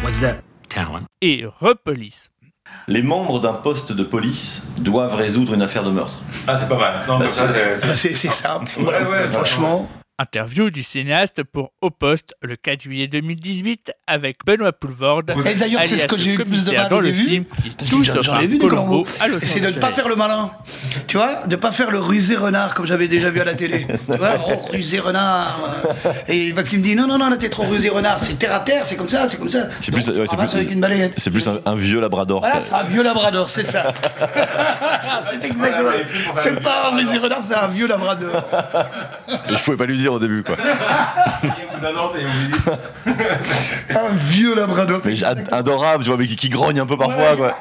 What's 0.00 0.20
that? 0.20 0.44
Talent. 0.68 1.08
Et 1.20 1.42
Repolice. 1.60 2.31
Les 2.88 3.02
membres 3.02 3.38
d'un 3.40 3.52
poste 3.52 3.92
de 3.92 4.02
police 4.02 4.64
doivent 4.78 5.14
résoudre 5.14 5.54
une 5.54 5.62
affaire 5.62 5.84
de 5.84 5.90
meurtre. 5.90 6.18
Ah, 6.48 6.58
c'est 6.58 6.68
pas 6.68 6.76
mal. 6.76 6.94
Non, 7.08 7.18
Bah, 7.18 7.28
ça, 7.28 7.46
c'est- 7.94 8.30
simple. 8.32 8.72
Ouais, 8.78 8.84
ouais, 8.84 9.04
Ouais, 9.04 9.30
franchement. 9.30 9.88
Interview 10.18 10.70
du 10.70 10.82
cinéaste 10.82 11.42
pour 11.42 11.72
Au 11.80 11.90
Poste 11.90 12.34
le 12.42 12.54
4 12.56 12.82
juillet 12.82 13.08
2018 13.08 13.92
avec 14.06 14.36
Benoît 14.46 14.70
Poulvorde. 14.72 15.34
Et 15.46 15.54
d'ailleurs, 15.54 15.80
c'est 15.82 15.96
ce 15.96 16.06
que 16.06 16.18
j'ai 16.18 16.34
eu 16.34 16.36
le 16.36 16.44
plus 16.44 16.64
de 16.64 16.72
mal 16.72 16.88
dans 16.88 16.98
au 16.98 17.00
le 17.00 17.10
début. 17.10 17.44
j'en- 18.02 18.38
ai 18.40 18.46
vu 18.46 18.58
des 18.58 18.68
Colombo 18.68 19.04
c'est 19.40 19.60
de 19.60 19.68
ne 19.68 19.72
pas 19.80 19.90
faire 19.90 20.08
le 20.08 20.14
malin. 20.14 20.50
Tu 21.08 21.16
vois 21.16 21.46
De 21.46 21.50
ne 21.52 21.56
pas 21.56 21.72
faire 21.72 21.90
le 21.90 21.98
rusé 21.98 22.36
renard 22.36 22.74
comme 22.74 22.84
j'avais 22.86 23.08
déjà 23.08 23.30
vu 23.30 23.40
à 23.40 23.44
la 23.44 23.54
télé. 23.54 23.86
tu 24.10 24.16
vois 24.16 24.32
Oh, 24.48 24.66
rusé 24.70 25.00
renard. 25.00 25.58
Et 26.28 26.52
parce 26.52 26.68
qu'il 26.68 26.78
me 26.78 26.84
dit 26.84 26.94
non, 26.94 27.06
non, 27.06 27.16
non, 27.18 27.30
là 27.30 27.36
t'es 27.38 27.48
trop 27.48 27.64
rusé 27.64 27.88
renard. 27.88 28.18
C'est 28.20 28.38
terre 28.38 28.54
à 28.54 28.60
terre, 28.60 28.84
c'est 28.84 28.96
comme 28.96 29.08
ça, 29.08 29.26
c'est 29.28 29.38
comme 29.38 29.50
ça. 29.50 29.68
C'est 29.80 29.92
plus, 29.92 30.08
ouais, 30.10 30.26
c'est 30.28 30.36
plus- 30.36 30.54
avec 30.54 30.70
une 30.70 30.80
balayette. 30.80 31.14
c'est 31.16 31.30
plus 31.30 31.48
un, 31.48 31.58
un 31.64 31.74
vieux 31.74 32.00
labrador. 32.00 32.40
Voilà, 32.40 32.60
c'est 32.60 32.74
un 32.74 32.84
vieux 32.84 33.02
labrador, 33.02 33.48
c'est 33.48 33.64
ça. 33.64 33.92
c'est 35.30 35.44
exactement. 35.44 35.90
C'est 36.36 36.60
pas 36.62 36.90
un 36.90 36.96
rusé 36.96 37.18
renard, 37.18 37.40
c'est 37.48 37.54
un 37.54 37.68
vieux 37.68 37.88
labrador. 37.88 38.30
Je 39.48 39.56
pouvais 39.62 39.76
pas 39.76 39.86
lui 39.86 40.01
dire 40.02 40.12
au 40.12 40.18
début, 40.18 40.42
quoi. 40.42 40.56
Un 43.90 44.08
vieux 44.14 44.54
labrador. 44.54 45.00
Mais 45.04 45.22
adorable, 45.24 46.04
tu 46.04 46.10
vois, 46.10 46.18
mais 46.18 46.26
qui, 46.26 46.36
qui 46.36 46.48
grogne 46.48 46.78
un 46.80 46.86
peu 46.86 46.96
parfois, 46.96 47.36
quoi. 47.36 47.58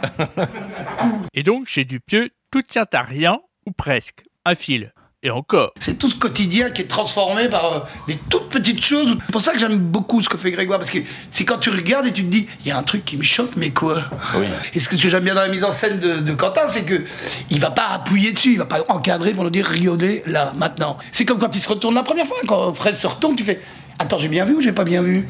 Et 1.33 1.43
donc, 1.43 1.67
chez 1.67 1.86
Dupieux, 1.86 2.29
tout 2.51 2.62
tient 2.62 2.86
à 2.93 3.01
rien, 3.01 3.39
ou 3.65 3.71
presque. 3.71 4.24
Un 4.45 4.55
fil. 4.55 4.93
Et 5.23 5.29
encore. 5.29 5.71
C'est 5.79 5.99
tout 5.99 6.09
ce 6.09 6.15
quotidien 6.15 6.71
qui 6.71 6.81
est 6.81 6.87
transformé 6.87 7.47
par 7.47 7.73
euh, 7.73 7.79
des 8.07 8.17
toutes 8.27 8.49
petites 8.49 8.83
choses. 8.83 9.15
C'est 9.27 9.31
pour 9.31 9.41
ça 9.41 9.53
que 9.53 9.59
j'aime 9.59 9.77
beaucoup 9.77 10.19
ce 10.23 10.27
que 10.27 10.35
fait 10.35 10.49
Grégoire, 10.49 10.79
parce 10.79 10.89
que 10.89 10.97
c'est 11.29 11.45
quand 11.45 11.59
tu 11.59 11.69
regardes 11.69 12.07
et 12.07 12.11
tu 12.11 12.23
te 12.23 12.29
dis, 12.29 12.47
il 12.65 12.69
y 12.69 12.71
a 12.71 12.77
un 12.77 12.81
truc 12.81 13.05
qui 13.05 13.17
me 13.17 13.21
choque, 13.21 13.51
mais 13.55 13.69
quoi? 13.69 14.01
Oui. 14.35 14.47
Et 14.73 14.79
ce 14.79 14.89
que 14.89 14.97
j'aime 14.97 15.23
bien 15.23 15.35
dans 15.35 15.41
la 15.41 15.49
mise 15.49 15.63
en 15.63 15.73
scène 15.73 15.99
de, 15.99 16.15
de 16.15 16.33
Quentin, 16.33 16.67
c'est 16.67 16.85
que 16.85 17.03
il 17.51 17.59
va 17.59 17.69
pas 17.69 17.89
appuyer 17.89 18.31
dessus, 18.31 18.53
il 18.53 18.57
va 18.57 18.65
pas 18.65 18.83
encadrer 18.87 19.35
pour 19.35 19.43
nous 19.43 19.51
dire 19.51 19.67
rigoler 19.67 20.23
là, 20.25 20.53
maintenant. 20.55 20.97
C'est 21.11 21.23
comme 21.23 21.37
quand 21.37 21.55
il 21.55 21.61
se 21.61 21.69
retourne 21.69 21.93
la 21.93 22.03
première 22.03 22.25
fois, 22.25 22.37
quand 22.47 22.73
Fred 22.73 22.95
se 22.95 23.05
retourne, 23.05 23.35
tu 23.35 23.43
fais. 23.43 23.61
Attends, 24.00 24.17
j'ai 24.17 24.27
bien 24.29 24.45
vu 24.45 24.55
ou 24.55 24.62
j'ai 24.62 24.71
pas 24.71 24.83
bien 24.83 25.01
vu 25.03 25.27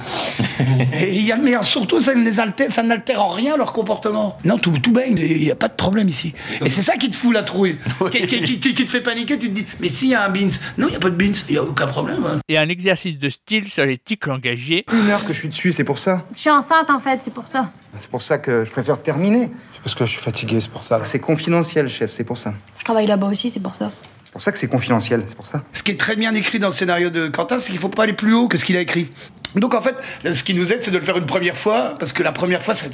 Et 1.01 1.15
il 1.17 1.23
y 1.25 1.31
a, 1.31 1.35
mais 1.35 1.53
surtout, 1.63 1.99
ça 1.99 2.15
ne 2.15 2.23
les 2.23 2.39
altère, 2.39 2.71
ça 2.71 2.83
n'altère 2.83 3.21
en 3.23 3.29
rien 3.29 3.57
leur 3.57 3.73
comportement. 3.73 4.37
Non, 4.45 4.57
tout, 4.57 4.71
tout 4.71 4.91
baigne, 4.91 5.17
il 5.17 5.41
n'y 5.41 5.51
a 5.51 5.55
pas 5.55 5.67
de 5.67 5.73
problème 5.73 6.07
ici. 6.07 6.33
Et 6.63 6.69
c'est 6.69 6.81
ça 6.81 6.95
qui 6.95 7.09
te 7.09 7.15
fout 7.15 7.33
la 7.33 7.43
trouille, 7.43 7.77
qui, 8.11 8.27
qui- 8.27 8.41
qui- 8.41 8.59
qui- 8.59 8.73
qui 8.73 8.85
te 8.85 8.91
fait 8.91 9.01
paniquer. 9.01 9.37
Tu 9.37 9.49
te 9.49 9.53
dis, 9.53 9.65
mais 9.79 9.89
s'il 9.89 10.09
y 10.09 10.15
a 10.15 10.23
un 10.25 10.29
beans, 10.29 10.49
non, 10.77 10.87
il 10.87 10.91
n'y 10.91 10.95
a 10.95 10.99
pas 10.99 11.09
de 11.09 11.15
beans, 11.15 11.31
il 11.49 11.53
n'y 11.53 11.57
a 11.57 11.63
aucun 11.63 11.87
problème. 11.87 12.23
hein. 12.25 12.39
Et 12.47 12.57
un 12.57 12.69
exercice 12.69 13.19
de 13.19 13.29
style 13.29 13.67
sur 13.67 13.85
les 13.85 13.97
tics 13.97 14.25
langagiers. 14.25 14.85
Une 14.93 15.09
heure 15.09 15.23
que 15.25 15.33
je 15.33 15.39
suis 15.39 15.49
dessus, 15.49 15.71
c'est 15.73 15.83
pour 15.83 15.99
ça? 15.99 16.25
Je 16.33 16.39
suis 16.39 16.49
enceinte 16.49 16.89
en 16.89 16.99
fait, 16.99 17.19
c'est 17.21 17.33
pour 17.33 17.47
ça. 17.47 17.71
C'est 17.97 18.09
pour 18.09 18.21
ça 18.21 18.37
que 18.37 18.63
je 18.63 18.71
préfère 18.71 19.01
terminer. 19.01 19.49
C'est 19.73 19.81
parce 19.83 19.95
que 19.95 20.05
je 20.05 20.11
suis 20.11 20.21
fatigué, 20.21 20.59
c'est 20.59 20.71
pour 20.71 20.83
ça. 20.83 20.99
C'est 21.03 21.19
confidentiel, 21.19 21.87
chef, 21.87 22.11
c'est 22.11 22.23
pour 22.23 22.37
ça. 22.37 22.53
Je 22.79 22.85
travaille 22.85 23.07
là-bas 23.07 23.27
aussi, 23.27 23.49
c'est 23.49 23.59
pour 23.59 23.75
ça. 23.75 23.91
C'est 24.31 24.35
pour 24.35 24.43
ça 24.43 24.53
que 24.53 24.59
c'est 24.59 24.69
confidentiel, 24.69 25.25
c'est 25.27 25.35
pour 25.35 25.45
ça. 25.45 25.61
Ce 25.73 25.83
qui 25.83 25.91
est 25.91 25.99
très 25.99 26.15
bien 26.15 26.33
écrit 26.33 26.57
dans 26.57 26.69
le 26.69 26.73
scénario 26.73 27.09
de 27.09 27.27
Quentin, 27.27 27.59
c'est 27.59 27.69
qu'il 27.69 27.79
faut 27.79 27.89
pas 27.89 28.03
aller 28.03 28.13
plus 28.13 28.33
haut 28.33 28.47
que 28.47 28.55
ce 28.55 28.63
qu'il 28.63 28.77
a 28.77 28.79
écrit. 28.79 29.11
Donc 29.55 29.73
en 29.73 29.81
fait, 29.81 29.95
ce 30.33 30.43
qui 30.43 30.53
nous 30.53 30.71
aide, 30.71 30.81
c'est 30.83 30.91
de 30.91 30.97
le 30.97 31.03
faire 31.03 31.17
une 31.17 31.25
première 31.25 31.57
fois, 31.57 31.95
parce 31.99 32.13
que 32.13 32.23
la 32.23 32.31
première 32.31 32.63
fois, 32.63 32.73
c'est- 32.73 32.89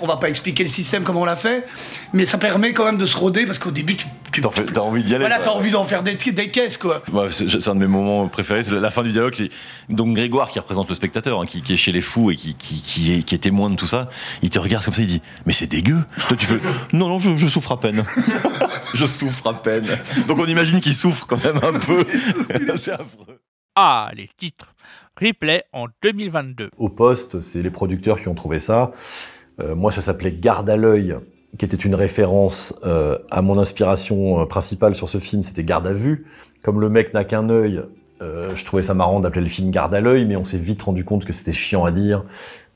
on 0.00 0.06
va 0.06 0.16
pas 0.16 0.28
expliquer 0.28 0.62
le 0.62 0.68
système 0.70 1.02
comment 1.02 1.22
on 1.22 1.24
l'a 1.24 1.36
fait, 1.36 1.66
mais 2.12 2.26
ça 2.26 2.38
permet 2.38 2.72
quand 2.72 2.84
même 2.84 2.98
de 2.98 3.06
se 3.06 3.16
roder, 3.16 3.44
parce 3.46 3.58
qu'au 3.58 3.70
début, 3.72 3.96
tu, 3.96 4.06
tu 4.32 4.40
T'as 4.40 4.80
envie 4.80 5.02
d'y 5.02 5.14
aller. 5.14 5.24
voilà, 5.24 5.38
t'as 5.38 5.50
envie 5.50 5.70
d'en 5.70 5.84
faire 5.84 6.02
des, 6.02 6.14
des 6.14 6.50
caisses, 6.50 6.76
quoi. 6.76 7.02
Ouais, 7.12 7.28
c'est 7.30 7.68
un 7.68 7.74
de 7.74 7.80
mes 7.80 7.86
moments 7.86 8.28
préférés, 8.28 8.62
c'est 8.62 8.72
la 8.72 8.90
fin 8.90 9.02
du 9.02 9.10
dialogue. 9.10 9.34
Donc 9.88 10.14
Grégoire, 10.14 10.50
qui 10.50 10.58
représente 10.58 10.88
le 10.88 10.94
spectateur, 10.94 11.40
hein, 11.40 11.46
qui, 11.46 11.62
qui 11.62 11.72
est 11.74 11.76
chez 11.76 11.92
les 11.92 12.00
fous 12.00 12.30
et 12.30 12.36
qui, 12.36 12.54
qui, 12.54 12.82
qui 12.82 13.12
est, 13.14 13.22
qui 13.22 13.34
est 13.34 13.38
témoin 13.38 13.70
de 13.70 13.76
tout 13.76 13.86
ça, 13.86 14.08
il 14.42 14.50
te 14.50 14.58
regarde 14.58 14.84
comme 14.84 14.94
ça, 14.94 15.02
il 15.02 15.08
dit 15.08 15.22
Mais 15.46 15.52
c'est 15.52 15.66
dégueu 15.66 15.98
Toi, 16.28 16.36
tu 16.36 16.46
fais 16.46 16.58
Non, 16.92 17.08
non, 17.08 17.18
je, 17.18 17.36
je 17.36 17.46
souffre 17.48 17.72
à 17.72 17.80
peine. 17.80 18.04
je 18.94 19.04
souffre 19.06 19.46
à 19.48 19.54
peine. 19.54 19.86
Donc 20.28 20.38
on 20.38 20.46
imagine 20.46 20.80
qu'il 20.80 20.94
souffre 20.94 21.26
quand 21.26 21.42
même 21.42 21.58
un 21.62 21.78
peu. 21.78 22.04
c'est 22.80 22.92
affreux. 22.92 23.40
Ah, 23.74 24.10
les 24.14 24.28
titres. 24.36 24.72
Replay 25.20 25.64
en 25.72 25.86
2022. 26.02 26.70
Au 26.76 26.88
poste, 26.90 27.40
c'est 27.40 27.62
les 27.62 27.70
producteurs 27.70 28.20
qui 28.20 28.28
ont 28.28 28.34
trouvé 28.34 28.58
ça. 28.58 28.92
Euh, 29.60 29.74
moi, 29.74 29.90
ça 29.90 30.02
s'appelait 30.02 30.32
Garde 30.32 30.68
à 30.68 30.76
l'œil, 30.76 31.16
qui 31.58 31.64
était 31.64 31.76
une 31.76 31.94
référence 31.94 32.74
euh, 32.84 33.18
à 33.30 33.40
mon 33.40 33.58
inspiration 33.58 34.40
euh, 34.40 34.44
principale 34.44 34.94
sur 34.94 35.08
ce 35.08 35.18
film, 35.18 35.42
c'était 35.42 35.64
Garde 35.64 35.86
à 35.86 35.94
vue. 35.94 36.26
Comme 36.62 36.80
le 36.80 36.90
mec 36.90 37.14
n'a 37.14 37.24
qu'un 37.24 37.48
œil, 37.48 37.82
je 38.20 38.64
trouvais 38.64 38.82
ça 38.82 38.94
marrant 38.94 39.20
d'appeler 39.20 39.42
le 39.42 39.48
film 39.48 39.70
Garde 39.70 39.94
à 39.94 40.00
l'œil, 40.00 40.24
mais 40.24 40.36
on 40.36 40.44
s'est 40.44 40.58
vite 40.58 40.82
rendu 40.82 41.04
compte 41.04 41.24
que 41.24 41.32
c'était 41.32 41.52
chiant 41.52 41.84
à 41.84 41.90
dire. 41.90 42.24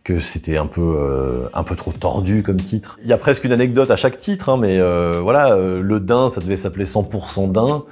Que 0.03 0.19
c'était 0.19 0.57
un 0.57 0.67
peu 0.67 0.81
euh, 0.81 1.49
un 1.53 1.63
peu 1.63 1.77
trop 1.77 1.93
tordu 1.93 2.43
comme 2.43 2.57
titre. 2.63 2.99
Il 3.03 3.09
y 3.09 3.13
a 3.13 3.19
presque 3.19 3.45
une 3.45 3.53
anecdote 3.53 3.91
à 3.91 3.97
chaque 3.97 4.19
titre, 4.19 4.49
hein, 4.49 4.57
mais 4.57 4.79
euh, 4.81 5.21
voilà, 5.23 5.53
euh, 5.55 5.83
le 5.83 6.01
Dain, 6.01 6.31
ça 6.31 6.41
devait 6.41 6.57
s'appeler 6.57 6.87
100% 6.87 7.51
Dain, 7.51 7.85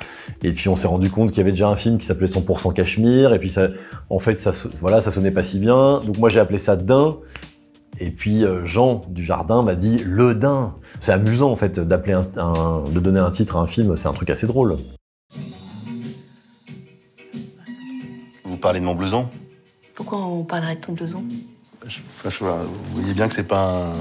et 0.43 0.53
puis 0.53 0.69
on 0.71 0.75
s'est 0.77 0.89
rendu 0.89 1.11
compte 1.11 1.29
qu'il 1.31 1.39
y 1.39 1.41
avait 1.43 1.53
déjà 1.53 1.69
un 1.69 1.77
film 1.77 1.99
qui 1.99 2.07
s'appelait 2.07 2.27
100% 2.27 2.73
Cachemire, 2.73 3.35
et 3.35 3.39
puis 3.39 3.51
ça, 3.51 3.69
en 4.09 4.19
fait, 4.19 4.41
ça, 4.41 4.53
voilà, 4.81 5.01
ça 5.03 5.11
sonnait 5.11 5.31
pas 5.31 5.43
si 5.43 5.59
bien, 5.59 6.01
donc 6.01 6.17
moi 6.17 6.31
j'ai 6.31 6.41
appelé 6.41 6.59
ça 6.59 6.77
Dain, 6.77 7.19
et 8.01 8.11
puis 8.11 8.43
euh, 8.43 8.65
Jean 8.65 9.03
du 9.11 9.23
Jardin 9.23 9.63
m'a 9.63 9.75
dit 9.75 10.01
le 10.05 10.35
Dain. 10.35 10.75
C'est 11.01 11.13
amusant 11.13 11.51
en 11.51 11.57
fait 11.57 11.79
d'appeler 11.79 12.15
un, 12.15 12.27
un- 12.39 12.85
de 12.91 13.01
donner 13.01 13.21
un 13.21 13.31
titre 13.31 13.57
à 13.57 13.61
un 13.61 13.67
film, 13.67 13.97
c'est 13.97 14.09
un 14.09 14.13
truc 14.15 14.31
assez 14.31 14.47
drôle. 14.47 14.77
Vous 18.45 18.57
parlez 18.57 18.81
de 18.81 18.85
mon 18.87 18.95
blouson 18.95 19.27
Pourquoi 19.95 20.19
on 20.25 20.43
parlerait 20.45 20.77
de 20.77 20.81
ton 20.81 20.93
blouson 20.95 21.23
Vous 21.83 22.93
voyez 22.93 23.15
bien 23.15 23.29
que 23.29 23.35
c'est 23.35 23.47
pas 23.47 23.95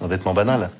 un, 0.00 0.06
vêtement 0.06 0.34
banal. 0.34 0.70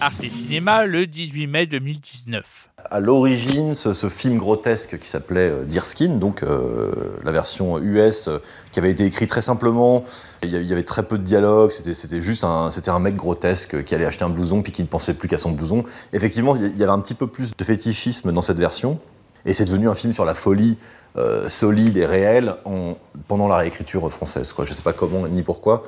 Arte 0.00 0.22
et 0.22 0.30
Cinéma 0.30 0.84
le 0.84 1.06
18 1.06 1.46
mai 1.46 1.66
2019. 1.66 2.73
À 2.90 3.00
l'origine, 3.00 3.74
ce, 3.74 3.94
ce 3.94 4.08
film 4.08 4.36
grotesque 4.38 4.98
qui 4.98 5.08
s'appelait 5.08 5.48
euh, 5.50 5.64
Deerskin, 5.64 6.16
donc 6.16 6.42
euh, 6.42 6.92
la 7.24 7.32
version 7.32 7.78
US, 7.78 8.28
euh, 8.28 8.38
qui 8.72 8.78
avait 8.78 8.90
été 8.90 9.04
écrit 9.06 9.26
très 9.26 9.42
simplement, 9.42 10.04
il 10.42 10.50
y 10.50 10.72
avait- 10.72 10.82
très 10.82 11.02
peu 11.02 11.16
de 11.16 11.22
dialogue, 11.22 11.72
c'était 11.72 12.20
juste 12.20 12.44
un, 12.44 12.68
un 12.86 12.98
mec 12.98 13.16
grotesque 13.16 13.82
qui 13.84 13.94
allait 13.94 14.04
acheter 14.04 14.24
un 14.24 14.28
blouson 14.28 14.60
puis 14.62 14.70
qui 14.70 14.82
ne 14.82 14.86
pensait 14.86 15.14
plus 15.14 15.28
qu'à 15.28 15.38
son 15.38 15.52
blouson. 15.52 15.82
Effectivement, 16.12 16.54
il 16.56 16.76
y 16.76 16.82
avait 16.82 16.92
un 16.92 17.00
petit 17.00 17.14
peu 17.14 17.26
plus 17.26 17.52
de 17.56 17.64
fétichisme 17.64 18.32
dans 18.32 18.42
cette 18.42 18.58
version, 18.58 18.98
et 19.46 19.54
c'est 19.54 19.64
devenu 19.64 19.88
un 19.88 19.94
film 19.94 20.12
sur 20.12 20.24
la 20.26 20.34
folie 20.34 20.76
euh, 21.16 21.48
solide 21.48 21.96
et 21.96 22.04
réelle 22.06 22.56
en- 22.64 22.96
pendant 23.28 23.48
la 23.48 23.56
réécriture 23.56 24.10
française. 24.12 24.52
Quoi. 24.52 24.64
Je 24.64 24.74
sais 24.74 24.82
pas 24.82 24.92
comment 24.92 25.26
ni 25.28 25.42
pourquoi, 25.42 25.84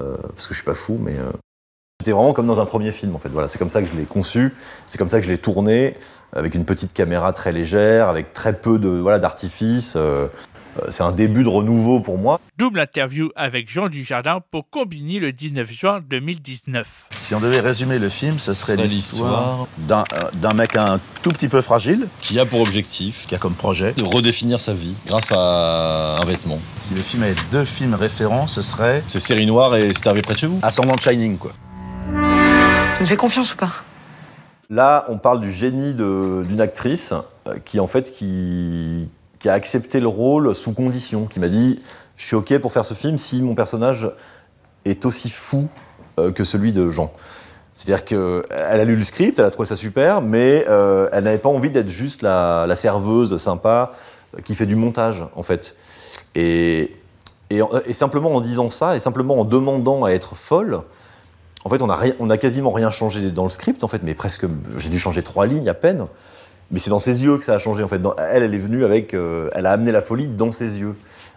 euh, 0.00 0.16
parce 0.34 0.46
que 0.46 0.54
je 0.54 0.58
suis 0.60 0.66
pas 0.66 0.74
fou, 0.74 0.96
mais 1.00 1.16
c'était 2.00 2.12
vraiment 2.12 2.32
comme 2.34 2.46
dans 2.46 2.60
un 2.60 2.66
premier 2.66 2.92
film 2.92 3.14
en 3.14 3.18
fait. 3.18 3.30
Voilà, 3.30 3.48
c'est 3.48 3.58
comme 3.58 3.70
ça 3.70 3.80
que 3.82 3.88
je 3.88 3.98
l'ai 3.98 4.04
conçu, 4.04 4.54
c'est 4.86 4.98
comme 4.98 5.08
ça 5.08 5.18
que 5.18 5.24
je 5.26 5.30
l'ai 5.30 5.38
tourné, 5.38 5.94
avec 6.34 6.54
une 6.54 6.64
petite 6.64 6.92
caméra 6.92 7.32
très 7.32 7.52
légère, 7.52 8.08
avec 8.08 8.32
très 8.32 8.52
peu 8.52 8.78
de 8.78 8.88
voilà 8.88 9.18
d'artifice. 9.18 9.94
euh, 9.96 10.26
euh, 10.78 10.88
c'est 10.90 11.02
un 11.02 11.10
début 11.12 11.42
de 11.42 11.48
renouveau 11.48 12.00
pour 12.00 12.18
moi. 12.18 12.38
Double 12.58 12.80
interview 12.80 13.30
avec 13.34 13.70
Jean 13.70 13.88
Dujardin 13.88 14.40
pour 14.50 14.68
Combini 14.68 15.18
le 15.18 15.32
19 15.32 15.70
juin 15.72 16.00
2019. 16.06 16.86
Si 17.14 17.34
on 17.34 17.40
devait 17.40 17.60
résumer 17.60 17.98
le 17.98 18.10
film, 18.10 18.38
ce 18.38 18.52
serait, 18.52 18.74
serait 18.74 18.86
l'histoire 18.86 19.66
d'un 19.78 20.04
euh, 20.12 20.28
d'un 20.34 20.52
mec 20.52 20.76
un 20.76 21.00
tout 21.22 21.30
petit 21.30 21.48
peu 21.48 21.62
fragile. 21.62 22.08
Qui 22.20 22.38
a 22.38 22.44
pour 22.44 22.60
objectif 22.60 23.26
Qui 23.26 23.34
a 23.34 23.38
comme 23.38 23.54
projet. 23.54 23.94
de 23.94 24.02
redéfinir 24.04 24.60
sa 24.60 24.74
vie 24.74 24.92
grâce 25.06 25.32
à 25.34 26.18
un 26.20 26.24
vêtement. 26.26 26.58
Si 26.76 26.92
le 26.94 27.00
film 27.00 27.22
avait 27.22 27.34
deux 27.50 27.64
films 27.64 27.94
référents, 27.94 28.46
ce 28.46 28.60
serait. 28.60 29.02
C'est 29.06 29.18
Série 29.18 29.46
Noire 29.46 29.74
et 29.76 29.94
C'est 29.94 30.06
arrivé 30.08 30.20
près 30.20 30.34
de 30.34 30.38
chez 30.40 30.46
vous 30.46 30.58
Ascendant 30.62 30.94
de 30.94 31.00
Shining, 31.00 31.38
quoi. 31.38 31.52
Tu 32.96 33.02
me 33.02 33.06
fais 33.06 33.16
confiance 33.16 33.52
ou 33.52 33.56
pas? 33.56 33.72
Là, 34.70 35.04
on 35.08 35.18
parle 35.18 35.42
du 35.42 35.52
génie 35.52 35.94
d'une 35.94 36.60
actrice 36.62 37.12
euh, 37.46 37.56
qui 37.62 37.78
en 37.78 37.86
fait 37.86 38.10
qui, 38.10 39.10
a 39.44 39.52
accepté 39.52 40.00
le 40.00 40.08
rôle 40.08 40.56
sous 40.56 40.72
condition, 40.72 41.26
qui 41.26 41.38
m'a 41.38 41.48
dit 41.48 41.78
je 42.16 42.24
suis 42.24 42.34
ok 42.34 42.58
pour 42.58 42.72
faire 42.72 42.84
ce 42.84 42.94
film 42.94 43.16
si 43.18 43.42
mon 43.42 43.54
personnage 43.54 44.10
est 44.84 45.04
aussi 45.04 45.28
fou 45.28 45.68
euh, 46.18 46.32
que 46.32 46.42
celui 46.42 46.72
de 46.72 46.90
Jean. 46.90 47.12
C'est-à-dire 47.74 48.06
qu'elle 48.06 48.80
a 48.80 48.84
lu 48.84 48.96
le 48.96 49.02
script, 49.02 49.38
elle 49.38 49.44
a 49.44 49.50
trouvé 49.50 49.68
ça 49.68 49.76
super, 49.76 50.22
mais 50.22 50.64
euh, 50.66 51.10
elle 51.12 51.24
n'avait 51.24 51.36
pas 51.36 51.50
envie 51.50 51.70
d'être 51.70 51.90
juste 51.90 52.22
la, 52.22 52.74
serveuse 52.74 53.36
sympa 53.36 53.92
euh, 54.34 54.40
qui 54.40 54.54
fait 54.54 54.64
du 54.64 54.76
montage, 54.76 55.26
en 55.34 55.42
fait. 55.42 55.76
Et 56.34 56.96
simplement 57.92 58.32
en 58.34 58.40
disant 58.40 58.70
ça, 58.70 58.96
et 58.96 59.00
simplement 59.00 59.38
en 59.38 59.44
demandant 59.44 60.04
à 60.04 60.10
être 60.10 60.34
folle, 60.36 60.80
en 61.64 61.70
fait, 61.70 61.82
on 61.82 62.30
a, 62.30 62.36
quasiment 62.36 62.70
rien 62.70 62.90
changé 62.90 63.30
dans 63.30 63.42
le 63.42 63.50
script, 63.50 63.82
en 63.82 63.88
fait, 63.88 64.00
mais 64.02 64.14
presque, 64.14 64.46
j'ai 64.78 64.88
dû 64.88 64.98
changer 64.98 65.22
trois 65.22 65.46
lignes 65.46 65.68
à 65.68 65.74
peine. 65.74 66.06
Mais 66.70 66.78
c'est 66.78 66.90
dans 66.90 67.00
ses 67.00 67.22
yeux 67.22 67.38
que 67.38 67.44
ça 67.44 67.54
a 67.54 67.58
changé, 67.58 67.82
en 67.82 67.88
fait. 67.88 68.00
Elle, 68.30 68.42
elle 68.42 68.54
est 68.54 68.58
venue 68.58 68.84
avec, 68.84 69.14
euh, 69.14 69.50
elle 69.52 69.66
a 69.66 69.72
amené 69.72 69.92
la 69.92 70.00
folie 70.00 70.28
dans 70.28 70.52
ses 70.52 70.78
yeux. 70.80 70.94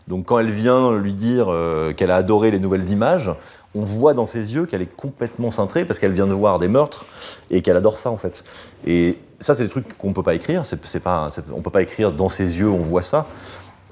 Donc 0.08 0.26
quand 0.26 0.40
elle 0.40 0.50
vient 0.50 0.92
lui 0.94 1.14
dire 1.14 1.48
euh, 1.50 1.94
qu'elle 1.94 2.10
a 2.10 2.16
adoré 2.16 2.50
les 2.50 2.60
nouvelles 2.60 2.90
images, 2.90 3.32
on 3.76 3.86
voit 3.86 4.16
dans 4.16 4.26
ses 4.26 4.56
yeux 4.56 4.66
qu'elle 4.66 4.82
est 4.82 4.96
complètement 4.96 5.52
cintrée 5.52 5.86
parce 5.86 6.00
qu'elle 6.00 6.14
vient 6.14 6.26
de 6.26 6.34
voir 6.34 6.58
des 6.58 6.68
meurtres 6.68 7.06
et 7.52 7.62
qu'elle 7.62 7.78
adore 7.78 7.98
ça, 7.98 8.10
en 8.10 8.18
fait. 8.18 8.44
Et 8.86 9.20
ça, 9.40 9.54
c'est 9.56 9.64
des 9.64 9.70
trucs 9.70 9.98
qu'on 9.98 10.14
peut 10.14 10.24
pas 10.24 10.34
écrire. 10.34 10.66
C'est, 10.66 11.00
pas, 11.00 11.30
on 11.54 11.62
peut 11.62 11.70
pas 11.70 11.84
écrire 11.84 12.12
dans 12.12 12.30
ses 12.30 12.58
yeux, 12.58 12.70
on 12.70 12.80
voit 12.80 13.04
ça. 13.04 13.28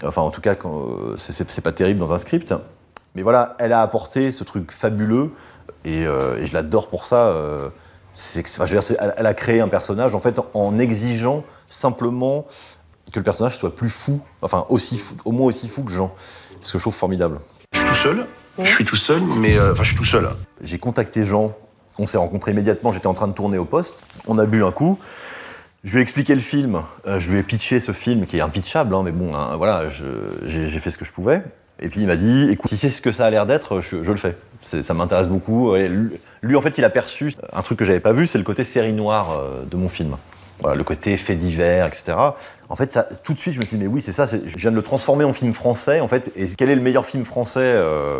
Enfin, 0.03 0.21
en 0.21 0.31
tout 0.31 0.41
cas, 0.41 0.55
c'est 1.17 1.61
pas 1.61 1.71
terrible 1.71 1.99
dans 1.99 2.13
un 2.13 2.17
script. 2.17 2.53
Mais 3.15 3.23
voilà, 3.23 3.55
elle 3.59 3.73
a 3.73 3.81
apporté 3.81 4.31
ce 4.31 4.43
truc 4.43 4.71
fabuleux 4.71 5.31
et, 5.85 6.05
euh, 6.05 6.37
et 6.41 6.45
je 6.47 6.53
l'adore 6.53 6.87
pour 6.89 7.05
ça. 7.05 7.27
euh, 7.27 7.69
c'est, 8.13 8.41
que- 8.43 8.49
enfin, 8.49 8.65
je 8.65 8.71
veux 8.71 8.75
dire, 8.79 8.83
c'est- 8.83 8.97
elle, 8.99 9.13
elle 9.17 9.25
a 9.27 9.33
créé 9.33 9.59
un 9.61 9.67
personnage 9.67 10.15
en 10.15 10.19
fait 10.19 10.39
en 10.53 10.79
exigeant 10.79 11.43
simplement 11.67 12.47
que 13.11 13.19
le 13.19 13.23
personnage 13.23 13.55
soit 13.57 13.73
plus 13.75 13.89
fou, 13.89 14.19
enfin 14.41 14.65
aussi 14.69 14.97
fou, 14.97 15.15
au 15.23 15.31
moins 15.31 15.47
aussi 15.47 15.67
fou 15.67 15.83
que 15.83 15.91
Jean. 15.91 16.13
Ce 16.61 16.71
que 16.73 16.79
je 16.79 16.83
trouve 16.83 16.95
formidable. 16.95 17.39
Je 17.73 17.77
suis 17.79 17.87
tout 17.87 17.93
seul. 17.95 18.25
Je 18.59 18.65
suis 18.65 18.85
tout 18.85 18.95
seul, 18.95 19.21
mais 19.21 19.55
euh, 19.57 19.71
enfin, 19.73 19.83
je 19.83 19.89
suis 19.89 19.97
tout 19.97 20.03
seul. 20.03 20.29
J'ai 20.61 20.79
contacté 20.79 21.23
Jean, 21.23 21.53
on 21.99 22.07
s'est 22.07 22.17
rencontrés 22.17 22.51
immédiatement, 22.51 22.91
j'étais 22.91 23.05
en 23.07 23.13
train 23.13 23.27
de 23.27 23.33
tourner 23.33 23.59
au 23.59 23.65
poste, 23.65 24.03
on 24.27 24.39
a 24.39 24.45
bu 24.47 24.63
un 24.63 24.71
coup. 24.71 24.97
Je 25.83 25.91
lui 25.93 25.99
ai 25.99 26.01
expliqué 26.01 26.33
le 26.33 26.41
film, 26.41 26.81
je 27.05 27.29
lui 27.31 27.37
ai 27.37 27.43
pitché 27.43 27.79
ce 27.79 27.91
film 27.91 28.25
qui 28.25 28.37
est 28.37 28.41
impitchable, 28.41 28.95
hein, 28.95 29.03
mais 29.05 29.11
bon, 29.11 29.35
hein, 29.35 29.55
voilà, 29.57 29.89
j'ai 29.89 30.67
j'ai 30.69 30.79
fait 30.79 30.89
ce 30.89 30.97
que 30.97 31.05
je 31.05 31.11
pouvais. 31.11 31.43
Et 31.79 31.89
puis 31.89 32.01
il 32.01 32.07
m'a 32.07 32.15
dit, 32.15 32.49
écoute, 32.49 32.71
si 32.71 32.77
c'est 32.77 32.89
ce 32.89 32.99
que 33.03 33.11
ça 33.11 33.27
a 33.27 33.29
l'air 33.29 33.45
d'être, 33.45 33.79
je, 33.79 34.03
je 34.03 34.11
le 34.11 34.17
fais. 34.17 34.35
Ça 34.63 34.93
m'intéresse 34.93 35.27
beaucoup. 35.27 35.75
Et 35.75 35.89
lui, 36.41 36.55
en 36.55 36.61
fait, 36.61 36.77
il 36.77 36.83
a 36.83 36.89
perçu 36.89 37.33
un 37.53 37.61
truc 37.61 37.79
que 37.79 37.85
j'avais 37.85 37.99
pas 37.99 38.13
vu, 38.13 38.27
c'est 38.27 38.37
le 38.37 38.43
côté 38.43 38.63
série 38.63 38.93
noire 38.93 39.39
euh, 39.39 39.63
de 39.65 39.77
mon 39.77 39.89
film. 39.89 40.17
Le 40.63 40.83
côté 40.83 41.17
fait 41.17 41.35
divers, 41.35 41.85
etc. 41.85 42.17
En 42.69 42.75
fait, 42.75 42.91
ça, 42.91 43.03
tout 43.03 43.33
de 43.33 43.37
suite, 43.37 43.53
je 43.53 43.59
me 43.59 43.65
suis 43.65 43.77
dit, 43.77 43.83
mais 43.83 43.89
oui, 43.89 44.01
c'est 44.01 44.11
ça, 44.11 44.25
je 44.25 44.57
viens 44.57 44.71
de 44.71 44.75
le 44.75 44.81
transformer 44.81 45.23
en 45.23 45.31
film 45.31 45.53
français, 45.53 45.99
en 45.99 46.07
fait. 46.07 46.31
Et 46.35 46.47
quel 46.57 46.69
est 46.69 46.75
le 46.75 46.81
meilleur 46.81 47.05
film 47.05 47.25
français 47.25 47.59
euh, 47.61 48.19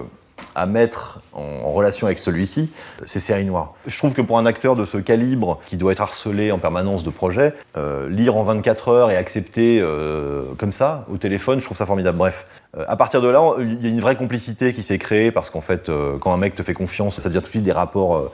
à 0.55 0.65
mettre 0.65 1.21
en, 1.33 1.71
relation 1.71 2.07
avec 2.07 2.17
celui-ci 2.19 2.71
C'est 3.05 3.19
Série 3.19 3.45
Noire. 3.45 3.73
Je 3.85 3.97
trouve 3.97 4.13
que 4.13 4.21
pour 4.21 4.39
un 4.39 4.45
acteur 4.45 4.75
de 4.75 4.85
ce 4.85 4.97
calibre, 4.97 5.59
qui 5.67 5.77
doit 5.77 5.91
être 5.91 6.01
harcelé 6.01 6.51
en 6.51 6.57
permanence 6.57 7.03
de 7.03 7.09
projets, 7.11 7.53
euh, 7.77 8.09
lire 8.09 8.35
en 8.35 8.43
24 8.43 8.89
heures 8.89 9.11
et 9.11 9.15
accepter 9.15 9.79
euh, 9.79 10.45
comme 10.57 10.71
ça, 10.71 11.05
au 11.11 11.17
téléphone, 11.17 11.59
je 11.59 11.65
trouve 11.65 11.77
ça 11.77 11.85
formidable. 11.85 12.17
Bref, 12.17 12.47
Euh, 12.77 12.85
à 12.87 12.95
partir 12.97 13.21
de 13.21 13.27
là, 13.27 13.55
il 13.59 13.81
y 13.81 13.85
a 13.85 13.89
une 13.89 14.01
vraie 14.01 14.15
complicité 14.15 14.73
qui 14.73 14.83
s'est 14.83 14.97
créée, 14.97 15.31
parce 15.31 15.49
qu'en 15.49 15.61
fait, 15.61 15.89
quand 16.19 16.33
un 16.33 16.37
mec 16.37 16.55
te 16.55 16.63
fait 16.63 16.73
confiance, 16.73 17.19
ça 17.19 17.29
devient 17.29 17.39
tout 17.39 17.47
de 17.47 17.51
suite 17.51 17.63
des 17.63 17.71
rapports 17.71 18.31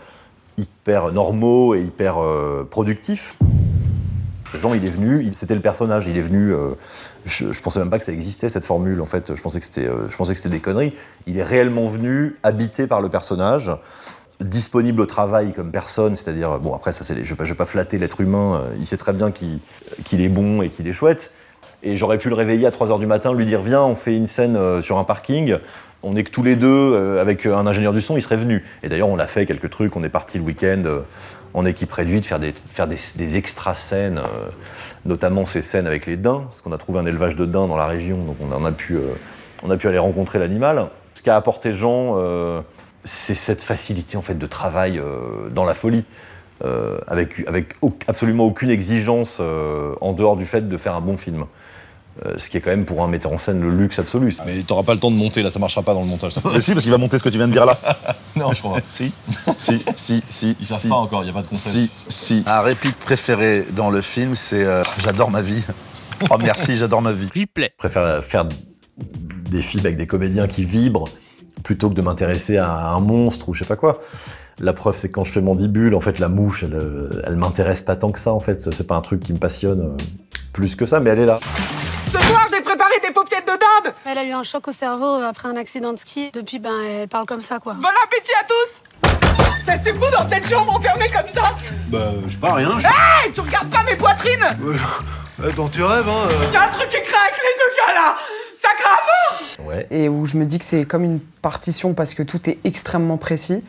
hyper 0.58 1.12
normaux 1.12 1.76
et 1.76 1.82
hyper 1.82 2.16
productifs. 2.70 3.36
Jean, 4.56 4.74
il 4.74 4.86
est 4.86 4.89
venu, 4.89 5.28
c'était 5.34 5.56
le 5.56 5.62
personnage, 5.62 6.08
il 6.08 6.18
est 6.18 6.22
venu. 6.22 6.54
euh, 6.54 6.72
je, 7.26 7.52
je 7.52 7.62
pensais 7.62 7.80
même 7.80 7.89
pas 7.89 8.00
que 8.00 8.06
ça 8.06 8.12
existait 8.12 8.50
cette 8.50 8.66
formule. 8.66 9.02
En 9.02 9.06
fait, 9.06 9.34
je 9.36 9.42
pensais 9.42 9.60
que 9.60 9.66
c'était, 9.66 9.88
euh, 9.88 10.10
je 10.10 10.16
pensais 10.16 10.34
que 10.34 10.39
c'était 10.39 10.54
des 10.54 10.60
conneries. 10.60 10.94
Il 11.28 11.38
est 11.38 11.44
réellement 11.44 11.88
venu, 11.88 12.36
habité 12.44 12.88
par 12.88 13.02
le 13.02 13.10
personnage, 13.10 13.72
disponible 14.42 15.02
au 15.02 15.06
travail 15.06 15.54
comme 15.54 15.72
personne. 15.72 16.16
C'est-à-dire, 16.16 16.60
bon, 16.60 16.74
après 16.74 16.92
ça, 16.92 17.04
c'est, 17.04 17.16
les- 17.16 17.24
je 17.26 17.34
vais 17.36 17.56
pas, 17.56 17.66
flatter 17.66 17.98
l'être 17.98 18.22
humain. 18.22 18.62
euh, 18.63 18.76
il 18.78 18.86
sait 18.88 18.98
très 18.98 19.13
bien 19.13 19.32
qu'il, 19.32 19.60
est 20.22 20.30
bon 20.30 20.62
et 20.62 20.70
qu'il 20.70 20.88
est 20.88 20.94
chouette. 20.94 21.32
Et 21.82 21.98
j'aurais 21.98 22.18
pu 22.18 22.30
le 22.30 22.36
réveiller 22.36 22.66
à 22.66 22.72
3 22.72 22.88
h 22.88 23.00
du 23.00 23.08
matin, 23.08 23.34
lui 23.34 23.46
dire 23.46 23.62
viens, 23.62 23.82
on 23.82 23.96
fait 23.96 24.16
une 24.16 24.28
scène 24.28 24.82
sur 24.82 25.00
un 25.00 25.04
parking. 25.04 25.58
On 26.02 26.16
est 26.16 26.24
que 26.24 26.32
tous 26.32 26.44
les 26.44 26.56
deux 26.56 27.18
avec 27.20 27.46
un 27.46 27.68
ingénieur 27.68 27.92
du 27.92 28.02
son, 28.02 28.16
il 28.16 28.22
serait 28.22 28.38
venu. 28.38 28.63
Et 28.84 28.89
d'ailleurs, 28.89 29.10
on 29.10 29.20
a 29.20 29.28
fait 29.28 29.46
quelques 29.46 29.70
trucs. 29.70 29.96
On 29.98 30.04
est 30.04 30.10
parti 30.10 30.38
le 30.38 30.46
week-end 30.46 30.84
en 31.54 31.66
équipe 31.66 31.92
réduite 31.92 32.26
faire 32.26 32.39
des, 32.39 32.54
faire 32.54 32.88
des, 32.88 32.98
des 33.16 33.38
extra 33.38 33.76
scènes, 33.76 34.18
euh, 34.18 34.50
notamment 35.06 35.46
ces 35.46 35.62
scènes 35.62 35.88
avec 35.88 36.06
les 36.06 36.18
daims, 36.18 36.44
parce 36.44 36.62
qu'on 36.62 36.72
a 36.72 36.78
trouvé 36.78 37.00
un 37.00 37.06
élevage 37.06 37.36
de 37.36 37.46
daims 37.46 37.68
dans 37.68 37.76
la 37.76 37.88
région, 37.88 38.18
donc 38.18 38.38
on 38.42 38.52
en 38.52 38.66
a 38.66 38.72
pu, 38.72 38.98
euh, 38.98 39.70
a 39.70 39.78
pu 39.78 39.88
aller 39.88 40.00
rencontrer 40.00 40.39
l'animal. 40.39 40.89
Ce 41.13 41.22
qu'a 41.22 41.36
apporté 41.36 41.74
Jean, 41.74 42.16
euh, 42.18 42.62
c'est 43.04 43.36
cette 43.36 43.63
facilité 43.63 44.18
en 44.18 44.22
fait 44.22 44.38
de 44.38 44.48
travail 44.48 45.02
dans 45.52 45.66
la 45.66 45.74
folie. 45.74 46.06
avec, 47.08 47.36
absolument 48.08 48.46
aucune 48.46 48.70
exigence 48.70 49.42
en 49.42 50.13
dehors 50.13 50.38
du 50.38 50.46
fait 50.46 50.68
de 50.70 50.78
faire 50.78 50.96
un 50.96 51.02
bon 51.02 51.18
film. 51.18 51.46
Euh, 52.26 52.36
ce 52.38 52.47
qui 52.47 52.58
est 52.58 52.62
quand 52.62 52.69
même 52.69 52.86
pour 52.86 53.02
un 53.04 53.08
metteur 53.08 53.32
en 53.32 53.39
scène 53.39 53.60
le 53.60 53.71
luxe 53.71 53.97
absolu. 53.97 54.36
Mais 54.45 54.62
t'auras 54.62 54.84
pas 54.84 54.93
le 54.93 54.99
temps 54.99 55.10
de 55.10 55.15
monter 55.15 55.41
là, 55.41 55.49
ça 55.49 55.58
marchera 55.58 55.82
pas 55.82 55.95
dans 55.95 56.02
le 56.02 56.08
montage. 56.08 56.34
ça. 56.34 56.41
Mais 56.54 56.62
si, 56.62 56.73
parce 56.73 56.84
qu'il 56.84 56.91
va 56.91 56.99
monter 56.99 57.17
ce 57.17 57.23
que 57.23 57.30
tu 57.30 57.38
viens 57.38 57.47
de 57.47 57.54
dire 57.54 57.65
là. 57.65 57.76
non, 58.36 58.54
je 58.54 58.60
crois 58.60 58.76
pas. 58.76 58.82
Si, 58.91 59.12
si, 59.58 59.84
si, 59.95 60.23
si. 60.30 60.56
Ils 60.60 60.65
savent 60.65 60.80
si. 60.80 60.89
pas 60.89 60.95
encore, 60.95 61.23
il 61.23 61.28
y 61.28 61.30
a 61.32 61.34
pas 61.34 61.41
de 61.41 61.47
concept. 61.47 61.76
Si, 61.76 61.91
si. 62.08 62.43
Ma 62.45 62.62
réplique 62.62 62.97
préférée 62.99 63.65
dans 63.76 63.89
le 63.89 64.02
film, 64.02 64.36
c'est 64.36 64.63
euh, 64.63 64.84
J'adore 65.04 65.32
ma 65.32 65.41
vie. 65.41 65.63
Oh 66.30 66.36
merci, 66.39 66.78
j'adore 66.78 67.02
ma 67.02 67.13
vie. 67.13 67.30
Replay. 67.36 67.71
Je 67.73 67.78
préfère 67.78 68.23
faire 68.23 68.45
des 69.49 69.62
films 69.63 69.86
avec 69.86 69.97
des 69.97 70.08
comédiens 70.08 70.47
qui 70.47 70.63
vibrent 70.65 71.10
plutôt 71.63 71.89
que 71.89 71.95
de 71.95 72.02
m'intéresser 72.04 72.58
à 72.58 72.89
un 72.89 72.99
monstre 72.99 73.49
ou 73.49 73.54
je 73.56 73.60
sais 73.60 73.65
pas 73.65 73.76
quoi. 73.76 73.99
La 74.60 74.73
preuve, 74.73 74.95
c'est 74.95 75.08
que 75.08 75.13
quand 75.13 75.23
je 75.23 75.32
fais 75.32 75.41
Mandibule, 75.41 75.95
en 75.95 75.99
fait, 75.99 76.19
la 76.19 76.30
mouche, 76.30 76.63
elle, 76.63 76.76
euh, 76.76 77.23
elle 77.26 77.38
m'intéresse 77.38 77.82
pas 77.82 77.95
tant 77.95 78.12
que 78.12 78.19
ça, 78.19 78.32
en 78.32 78.39
fait. 78.39 78.71
C'est 78.71 78.86
pas 78.86 78.95
un 78.95 79.02
truc 79.02 79.21
qui 79.21 79.34
me 79.34 79.39
passionne 79.39 79.97
plus 80.54 80.76
que 80.76 80.86
ça, 80.86 80.99
mais 80.99 81.10
elle 81.10 81.19
est 81.19 81.26
là. 81.26 81.39
Ce 82.12 82.20
soir, 82.20 82.48
j'ai 82.52 82.62
préparé 82.62 82.94
des 83.04 83.12
paupiètes 83.12 83.46
de 83.46 83.52
dinde 83.52 83.94
Elle 84.06 84.18
a 84.18 84.24
eu 84.24 84.32
un 84.32 84.44
choc 84.44 84.68
au 84.68 84.72
cerveau 84.72 85.06
après 85.24 85.48
un 85.50 85.56
accident 85.58 85.94
de 85.94 85.98
ski. 85.98 86.30
Depuis, 86.34 86.60
ben, 86.60 86.80
elle 86.82 87.08
parle 87.08 87.26
comme 87.26 87.42
ça, 87.42 87.60
quoi. 87.60 87.74
Bon 87.74 87.89
appétit 88.04 88.32
à 88.39 88.44
tous 88.44 88.82
Mais 89.68 89.78
c'est 89.84 89.94
fou 89.94 90.06
dans 90.12 90.30
cette 90.30 90.48
chambre 90.48 90.74
enfermée 90.76 91.10
comme 91.10 91.30
ça 91.34 91.56
Bah, 91.88 92.12
je 92.28 92.32
sais 92.34 92.38
pas, 92.39 92.54
rien. 92.54 92.80
je- 92.80 92.86
Hey 92.88 93.32
Tu 93.34 93.42
regardes 93.42 93.70
pas 93.70 93.84
mes 93.84 93.96
poitrines 93.96 94.46
Euh, 95.44 95.52
Dans 95.54 95.68
tes 95.68 95.82
rêves, 95.82 96.08
hein. 96.08 96.28
euh. 96.32 96.54
Y'a 96.54 96.63
un 96.66 96.68
truc 96.68 96.89
qui 96.89 97.02
craque, 97.02 97.34
les 97.42 97.58
deux 97.58 97.76
gars 97.88 97.94
là 97.96 98.16
Ça 98.62 98.70
craque 98.80 99.66
Ouais. 99.66 99.88
Et 99.89 100.08
où 100.08 100.28
je 100.28 100.38
me 100.38 100.46
dis 100.46 100.60
que 100.60 100.66
c'est 100.66 100.86
comme 100.86 101.04
une 101.04 101.20
partition 101.20 101.96
parce 101.96 102.13
que 102.13 102.22
tout 102.22 102.48
est 102.48 102.60
extrêmement 102.63 103.18
précis 103.18 103.63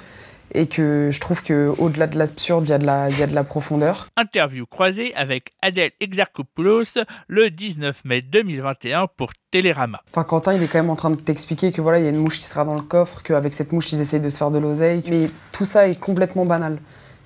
et 0.53 0.67
que 0.67 1.11
je 1.11 1.21
trouve 1.21 1.43
que 1.43 1.73
au-delà 1.79 2.07
de 2.07 2.19
l'absurde, 2.19 2.65
il 2.67 2.71
y, 2.71 2.73
a 2.73 2.79
de 2.79 2.87
la- 2.87 3.09
il 3.11 3.19
y 3.19 3.23
a 3.23 3.27
de 3.27 3.35
la 3.35 3.45
profondeur. 3.45 4.07
Interview 4.17 4.67
croisée 4.67 5.15
avec 5.17 5.53
Adèle 5.63 5.91
Exarchopoulos 6.01 6.99
le 7.29 7.51
19 7.51 8.01
mai 8.05 8.23
2021 8.23 9.07
pour 9.17 9.33
Télérama. 9.51 10.01
Enfin, 10.11 10.25
Quentin, 10.25 10.53
il 10.55 10.63
est 10.63 10.67
quand 10.69 10.79
même 10.79 10.91
en 10.91 10.97
train 10.97 11.11
de 11.11 11.17
t'expliquer 11.17 11.73
que 11.73 11.81
voilà, 11.81 11.99
il 11.99 12.05
y 12.05 12.07
a 12.07 12.11
une 12.11 12.19
mouche 12.19 12.39
qui 12.39 12.45
sera 12.45 12.65
dans 12.65 12.75
le 12.75 12.83
coffre, 12.83 13.23
qu'avec 13.23 13.53
cette 13.53 13.73
mouche, 13.73 13.93
ils 13.93 14.01
essayent 14.01 14.21
de 14.21 14.31
se 14.31 14.37
faire 14.37 14.51
de 14.51 14.59
l'oseille. 14.59 15.03
Mais 15.09 15.27
tout 15.53 15.65
ça 15.65 15.89
est 15.89 15.99
complètement 15.99 16.45
banal. 16.45 16.79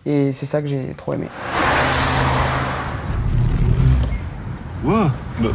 Et 0.06 0.32
c'est 0.32 0.46
ça 0.46 0.62
que 0.62 0.68
j'ai 0.68 0.94
trop 0.96 1.12
aimé. 1.14 1.26
Ouais, 4.84 5.06
bah. 5.40 5.48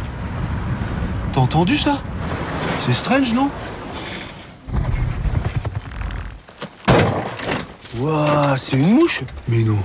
T'as 1.32 1.40
entendu 1.40 1.76
ça? 1.76 1.98
C'est 2.78 2.92
strange, 2.92 3.32
non? 3.34 3.48
Ouah, 7.98 8.56
c'est 8.56 8.76
une 8.76 8.90
mouche 8.94 9.22
Mais 9.48 9.62
non. 9.62 9.78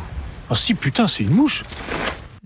Ah 0.50 0.56
si, 0.56 0.74
putain, 0.74 1.08
c'est 1.08 1.24
une 1.24 1.30
mouche. 1.34 1.64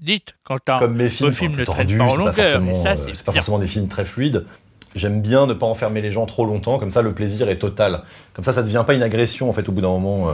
Dites, 0.02 0.36
Quentin, 0.44 0.78
Comme 0.80 0.96
mes 0.98 1.10
films, 1.10 1.30
vos 1.30 1.36
films 1.36 1.52
sont 1.54 1.60
ne 1.60 1.66
tordus, 1.66 1.98
pas 1.98 2.04
en 2.04 2.16
longueur, 2.16 2.62
euh, 2.62 2.96
c'est 3.14 3.24
pas 3.24 3.32
bien. 3.32 3.42
forcément 3.42 3.60
des 3.60 3.68
films 3.68 3.88
très 3.88 4.04
fluides. 4.04 4.46
J'aime 4.96 5.22
bien 5.22 5.48
ne 5.48 5.54
pas 5.54 5.66
enfermer 5.66 6.02
les 6.02 6.12
gens 6.12 6.26
trop 6.26 6.46
longtemps, 6.46 6.78
comme 6.78 6.92
ça 6.92 7.02
le 7.02 7.14
plaisir 7.14 7.50
est 7.50 7.58
total. 7.58 8.04
Comme 8.34 8.44
ça, 8.44 8.52
ça 8.52 8.62
devient 8.62 8.84
pas 8.86 8.94
une 8.94 9.02
agression 9.02 9.50
en 9.50 9.54
fait 9.54 9.68
au 9.70 9.72
bout 9.72 9.82
d'un 9.82 9.88
moment. 9.88 10.30
euh. 10.30 10.34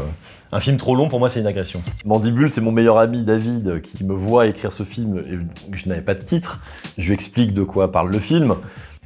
Un 0.51 0.59
film 0.59 0.77
trop 0.77 0.95
long 0.95 1.07
pour 1.09 1.19
moi 1.19 1.29
c'est 1.29 1.39
une 1.39 1.47
agression. 1.47 1.81
Mandibule, 2.05 2.49
c'est 2.49 2.59
mon 2.59 2.71
meilleur 2.71 2.97
ami 2.97 3.23
David 3.23 3.83
qui 3.83 4.03
me 4.03 4.13
voit 4.15 4.47
écrire 4.47 4.73
ce 4.73 4.81
film 4.81 5.19
et 5.19 5.77
je 5.77 5.87
n'avais 5.87 6.01
pas 6.01 6.15
de 6.15 6.23
titre. 6.23 6.59
Je 6.97 7.05
lui 7.05 7.13
explique 7.13 7.53
de 7.53 7.61
quoi 7.61 7.91
parle 7.91 8.09
le 8.11 8.19
film 8.19 8.55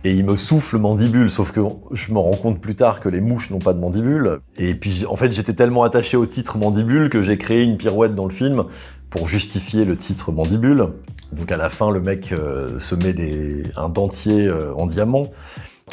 et 0.04 0.12
il 0.12 0.26
me 0.26 0.36
souffle 0.36 0.78
mandibule, 0.78 1.30
sauf 1.30 1.52
que 1.52 1.62
je 1.92 2.12
me 2.12 2.20
rends 2.20 2.36
compte 2.36 2.60
plus 2.60 2.76
tard 2.76 3.00
que 3.00 3.08
les 3.08 3.22
mouches 3.22 3.50
n'ont 3.52 3.60
pas 3.60 3.74
de 3.74 3.80
mandibule. 3.80 4.40
Et 4.58 4.76
puis 4.76 5.06
en 5.08 5.16
fait 5.16 5.32
j'étais 5.32 5.54
tellement 5.54 5.84
attaché 5.84 6.18
au 6.18 6.26
titre 6.26 6.58
mandibule 6.58 7.10
que 7.10 7.22
j'ai 7.22 7.38
créé 7.38 7.64
une 7.64 7.78
pirouette 7.78 8.14
dans 8.14 8.26
le 8.26 8.34
film 8.34 8.66
pour 9.10 9.28
justifier 9.28 9.86
le 9.86 9.96
titre 9.96 10.32
mandibule. 10.32 10.90
Donc 11.32 11.52
à 11.52 11.58
la 11.58 11.70
fin 11.70 11.90
le 11.90 12.02
mec 12.02 12.32
euh, 12.32 12.78
se 12.80 12.96
met 12.96 13.16
un 13.78 13.90
dentier 13.90 14.48
euh, 14.48 14.74
en 14.76 14.88
diamant. 14.88 15.32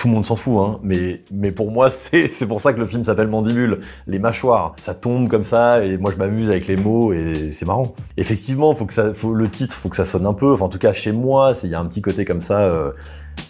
Tout 0.01 0.09
le 0.09 0.15
monde 0.15 0.25
s'en 0.25 0.37
fout, 0.37 0.55
hein, 0.57 0.79
mais, 0.83 1.25
mais 1.31 1.53
pour 1.53 1.71
moi, 1.71 1.91
c'est 1.91 2.47
pour 2.49 2.63
ça 2.63 2.73
que 2.73 2.81
le 2.81 2.87
film 2.87 3.05
s'appelle 3.05 3.29
Mandibule. 3.29 3.81
Les 4.07 4.19
mâchoires, 4.19 4.75
ça 4.81 4.95
tombe 4.95 5.29
comme 5.29 5.45
ça, 5.45 5.85
et 5.85 5.99
moi 5.99 6.11
je 6.11 6.17
m'amuse 6.17 6.49
avec 6.49 6.69
les 6.69 6.77
mots, 6.77 7.13
et 7.13 7.53
c'est 7.53 7.67
marrant. 7.67 7.95
Effectivement, 8.17 8.75
faut 8.75 8.87
que 8.87 8.95
ça, 8.95 9.13
faut, 9.13 9.35
le 9.35 9.47
titre, 9.47 9.77
faut 9.77 9.91
que 9.91 9.97
ça 9.97 10.07
sonne 10.07 10.25
un 10.25 10.33
peu, 10.33 10.55
en 10.55 10.71
tout 10.71 10.79
cas 10.79 10.95
chez 10.95 11.13
moi, 11.13 11.53
il 11.65 11.69
y 11.69 11.75
a 11.75 11.81
un 11.81 11.85
petit 11.85 12.01
côté 12.01 12.25
comme 12.25 12.41
ça, 12.41 12.63
euh, 12.63 12.93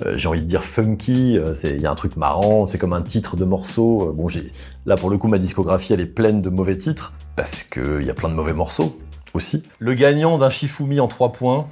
euh, 0.05 0.17
j'ai 0.17 0.27
envie 0.27 0.43
de 0.43 0.47
dire 0.47 0.65
funky, 0.65 1.39
euh, 1.39 1.55
il 1.63 1.81
y 1.81 1.87
a 1.87 1.91
un 1.93 1.95
truc 1.95 2.17
marrant, 2.17 2.67
c'est 2.67 2.79
comme 2.79 2.95
un 2.95 3.03
titre 3.03 3.37
de 3.37 3.45
morceau. 3.45 4.13
Bon, 4.13 4.27
là 4.87 4.97
pour 4.97 5.09
le 5.09 5.19
coup, 5.19 5.29
ma 5.29 5.39
discographie, 5.39 5.93
elle 5.93 6.01
est 6.01 6.07
pleine 6.07 6.43
de 6.43 6.51
mauvais 6.51 6.77
titres, 6.77 7.13
parce 7.37 7.63
qu'il 7.63 8.03
y 8.03 8.11
a 8.11 8.15
plein 8.15 8.29
de 8.29 8.35
mauvais 8.35 8.55
morceaux 8.55 8.99
aussi. 9.35 9.63
Le 9.79 9.95
gagnant 9.95 10.37
d'un 10.37 10.51
Shifumi 10.51 10.99
en 10.99 11.07
3 11.07 11.31
points 11.31 11.69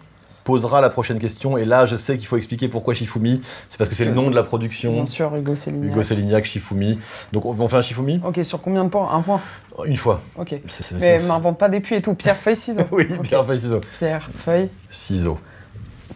posera 0.49 0.81
la 0.81 0.89
prochaine 0.89 1.19
question, 1.19 1.59
et 1.59 1.67
là 1.67 1.85
je 1.85 1.95
sais 1.95 2.17
qu'il 2.17 2.27
faut 2.27 2.39
expliquer 2.39 2.69
pourquoi 2.69 2.95
Shifumi, 2.95 3.43
c'est 3.69 3.77
parce 3.77 3.91
que 3.91 3.95
c'est 3.95 4.07
le 4.07 4.15
nom 4.15 4.31
de 4.31 4.35
la 4.35 4.43
production. 4.43 4.95
Bien 4.95 5.05
sûr, 5.05 5.37
Hugo 5.37 5.55
Célignac. 5.55 5.91
Hugo 5.91 6.03
Célignac, 6.03 6.45
Shifumi. 6.47 6.99
Donc 7.35 7.45
on 7.45 7.69
fait 7.69 7.77
un 7.77 7.83
Shifumi? 7.83 8.19
Ok, 8.25 8.41
sur 8.45 8.63
combien 8.63 8.83
de 8.83 8.89
points? 8.89 9.13
Un 9.13 9.21
point? 9.21 9.43
Une 9.85 9.99
fois. 9.99 10.23
Ok. 10.39 10.59
Mais 11.01 11.23
m'invente 11.25 11.59
pas 11.59 11.69
des 11.69 11.81
puits 11.81 11.97
et 11.97 12.01
tout. 12.03 12.15
Pierre, 12.15 12.35
feuille, 12.35 12.57
ciseaux. 12.57 12.81
Oui, 12.93 13.05
pierre, 13.23 13.45
feuille, 13.45 13.59
ciseaux. 13.59 13.81
Pierre, 13.99 14.31
feuille, 14.39 14.71
Ciseaux. 14.91 15.39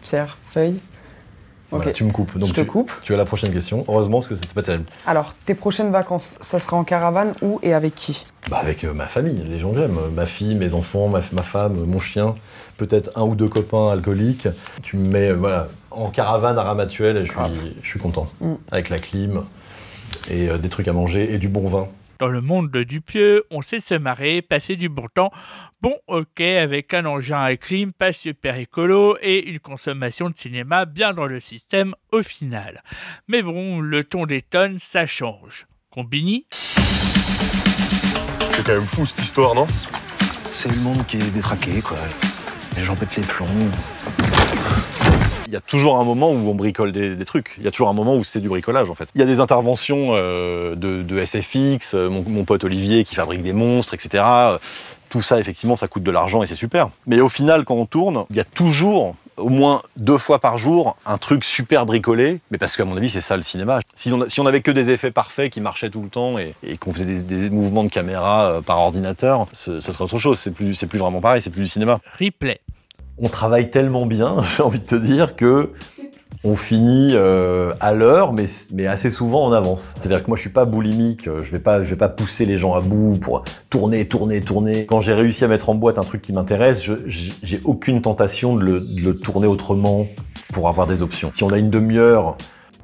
pierre, 0.01 0.35
feuille. 0.47 0.79
Tu 1.93 2.03
me 2.03 2.11
coupes. 2.11 2.37
Donc 2.37 2.49
Je 2.49 2.53
te 2.53 2.61
tu, 2.61 2.67
coupe. 2.67 2.91
Tu 3.01 3.13
as 3.13 3.17
la 3.17 3.25
prochaine 3.25 3.51
question. 3.51 3.85
Heureusement, 3.87 4.17
parce 4.17 4.27
que 4.27 4.35
c'était 4.35 4.53
pas 4.53 4.63
terrible. 4.63 4.85
Alors, 5.05 5.33
tes 5.45 5.53
prochaines 5.53 5.91
vacances, 5.91 6.37
ça 6.41 6.59
sera 6.59 6.77
en 6.77 6.83
caravane 6.83 7.33
ou 7.41 7.59
et 7.63 7.73
avec 7.73 7.95
qui? 7.95 8.25
Bah 8.49 8.57
avec 8.57 8.83
euh, 8.83 8.93
ma 8.93 9.07
famille, 9.07 9.41
les 9.49 9.59
gens 9.59 9.71
que 9.71 9.77
j'aime. 9.77 9.97
Euh, 9.97 10.09
Ma 10.13 10.25
fille, 10.25 10.55
mes 10.55 10.73
enfants, 10.73 11.07
ma, 11.07 11.21
ma 11.31 11.43
femme, 11.43 11.83
mon 11.85 11.99
chien. 11.99 12.35
Peut-être 12.77 13.11
un 13.15 13.23
ou 13.23 13.35
deux 13.35 13.47
copains 13.47 13.89
alcooliques. 13.91 14.47
Tu 14.81 14.97
me 14.97 15.07
mets 15.07 15.29
euh, 15.29 15.35
voilà, 15.35 15.67
en 15.91 16.09
caravane 16.09 16.57
à 16.57 16.63
Ramatuelle 16.63 17.17
et 17.17 17.25
je 17.25 17.31
suis, 17.31 17.75
je 17.81 17.87
suis 17.87 17.99
content. 17.99 18.27
Mm. 18.41 18.53
Avec 18.71 18.89
la 18.89 18.97
clim 18.97 19.43
et 20.29 20.49
euh, 20.49 20.57
des 20.57 20.69
trucs 20.69 20.87
à 20.87 20.93
manger 20.93 21.33
et 21.33 21.37
du 21.37 21.49
bon 21.49 21.67
vin. 21.67 21.87
Dans 22.19 22.27
le 22.27 22.41
monde 22.41 22.69
de 22.71 22.83
Dupieux, 22.83 23.43
on 23.51 23.61
sait 23.61 23.79
se 23.79 23.95
marrer, 23.95 24.41
passer 24.41 24.75
du 24.75 24.89
bon 24.89 25.07
temps. 25.13 25.31
Bon, 25.81 25.95
ok, 26.07 26.41
avec 26.41 26.93
un 26.93 27.05
engin 27.05 27.41
à 27.41 27.55
clim, 27.57 27.91
pas 27.91 28.13
super 28.13 28.57
écolo 28.57 29.17
et 29.21 29.49
une 29.49 29.59
consommation 29.59 30.29
de 30.29 30.35
cinéma 30.35 30.85
bien 30.85 31.13
dans 31.13 31.25
le 31.25 31.39
système 31.39 31.95
au 32.11 32.21
final. 32.21 32.83
Mais 33.27 33.41
bon, 33.41 33.79
le 33.79 34.03
ton 34.03 34.25
des 34.25 34.41
tonnes, 34.41 34.79
ça 34.79 35.05
change. 35.05 35.67
Combini? 35.89 36.47
C'est 38.51 38.65
quand 38.65 38.73
même 38.73 38.85
fou 38.85 39.05
cette 39.05 39.19
histoire, 39.19 39.55
non? 39.55 39.67
C'est 40.51 40.69
le 40.69 40.77
monde 40.81 41.05
qui 41.05 41.17
est 41.17 41.31
détraqué, 41.31 41.81
quoi. 41.81 41.97
Les 42.75 42.83
gens 42.83 42.95
pètent 42.95 43.15
les 43.17 43.23
plombs. 43.23 43.47
Il 45.53 45.57
y 45.57 45.59
a 45.59 45.61
toujours 45.61 45.99
un 45.99 46.03
moment 46.03 46.31
où 46.31 46.49
on 46.49 46.55
bricole 46.55 46.91
des, 46.91 47.25
trucs. 47.25 47.53
Il 47.59 47.63
y 47.63 47.67
a 47.67 47.71
toujours 47.71 47.87
un 47.87 47.93
moment 47.93 48.15
où 48.15 48.23
c'est 48.23 48.39
du 48.39 48.49
bricolage, 48.49 48.89
en 48.89 48.95
fait. 48.95 49.07
Il 49.13 49.19
y 49.19 49.23
a 49.23 49.27
des 49.27 49.39
interventions 49.39 50.15
euh, 50.15 50.73
de, 50.73 51.23
SFX, 51.23 51.93
euh, 51.93 52.09
mon, 52.09 52.43
pote 52.43 52.63
Olivier 52.63 53.03
qui 53.03 53.13
fabrique 53.13 53.43
des 53.43 53.53
monstres, 53.53 53.93
etc. 53.93 54.23
Tout 55.09 55.21
ça, 55.21 55.39
effectivement, 55.39 55.75
ça 55.75 55.87
coûte 55.87 56.01
de 56.01 56.09
l'argent 56.09 56.41
et 56.41 56.47
c'est 56.47 56.55
super. 56.55 56.89
Mais 57.05 57.21
au 57.21 57.29
final, 57.29 57.65
quand 57.65 57.75
on 57.75 57.85
tourne, 57.85 58.25
il 58.31 58.35
y 58.35 58.39
a 58.39 58.43
toujours, 58.43 59.15
au 59.37 59.49
moins 59.49 59.83
deux 59.95 60.17
fois 60.17 60.39
par 60.39 60.57
jour, 60.57 60.97
un 61.05 61.19
truc 61.19 61.43
super 61.43 61.85
bricolé. 61.85 62.39
Mais 62.49 62.57
parce 62.57 62.75
qu'à 62.75 62.85
mon 62.85 62.97
avis, 62.97 63.11
c'est 63.11 63.21
ça 63.21 63.37
le 63.37 63.43
cinéma. 63.43 63.81
Si 63.93 64.11
on, 64.11 64.27
si 64.27 64.41
avait 64.41 64.61
que 64.61 64.71
des 64.71 64.89
effets 64.89 65.11
parfaits 65.11 65.51
qui 65.51 65.61
marchaient 65.61 65.91
tout 65.91 66.01
le 66.01 66.09
temps 66.09 66.39
et, 66.39 66.55
qu'on 66.79 66.93
faisait 66.93 67.05
des, 67.05 67.51
mouvements 67.51 67.83
de 67.83 67.91
caméra 67.91 68.45
euh, 68.45 68.61
par 68.61 68.79
ordinateur, 68.79 69.45
ce, 69.53 69.79
serait 69.79 70.03
autre 70.03 70.17
chose. 70.17 70.39
C'est 70.39 70.49
plus, 70.49 70.83
plus 70.85 70.97
vraiment 70.97 71.21
pareil, 71.21 71.43
c'est 71.43 71.51
plus 71.51 71.61
du 71.61 71.69
cinéma. 71.69 71.99
Replay. 72.19 72.59
On 73.17 73.29
travaille 73.29 73.69
tellement 73.69 74.05
bien, 74.05 74.37
j'ai 74.57 74.63
envie 74.63 74.79
de 74.79 74.85
te 74.85 74.95
dire, 74.95 75.35
que 75.35 75.71
on 76.43 76.55
finit 76.55 77.11
euh, 77.13 77.71
à 77.79 77.93
l'heure, 77.93 78.33
mais, 78.33 78.87
assez 78.87 79.09
souvent 79.09 79.45
en 79.45 79.53
avance. 79.53 79.95
C'est-à-dire 79.97 80.23
que 80.23 80.27
moi, 80.27 80.35
je 80.35 80.41
suis 80.41 80.49
pas 80.49 80.65
boulimique, 80.65 81.27
euh, 81.27 81.41
je 81.41 81.51
vais 81.51 81.59
pas, 81.59 81.79
vais 81.79 81.95
pas 81.95 82.09
pousser 82.09 82.45
les 82.45 82.57
gens 82.57 82.73
à 82.73 82.81
bout 82.81 83.17
pour 83.17 83.43
tourner, 83.69 84.05
tourner, 84.07 84.41
tourner. 84.41 84.85
Quand 84.85 84.99
j'ai 84.99 85.13
réussi 85.13 85.45
à 85.45 85.47
mettre 85.47 85.69
en 85.69 85.75
boîte 85.75 85.97
un 85.97 86.03
truc 86.03 86.21
qui 86.21 86.33
m'intéresse, 86.33 86.83
j'ai 87.05 87.61
aucune 87.63 88.01
tentation 88.01 88.55
de 88.55 88.63
le, 88.63 88.79
de 88.81 89.01
le 89.01 89.15
tourner 89.15 89.47
autrement 89.47 90.07
pour 90.51 90.67
avoir 90.67 90.85
des 90.85 91.01
options. 91.01 91.31
Si 91.33 91.43
on 91.43 91.49
a 91.49 91.57
une 91.57 91.69
demi-heure 91.69 92.37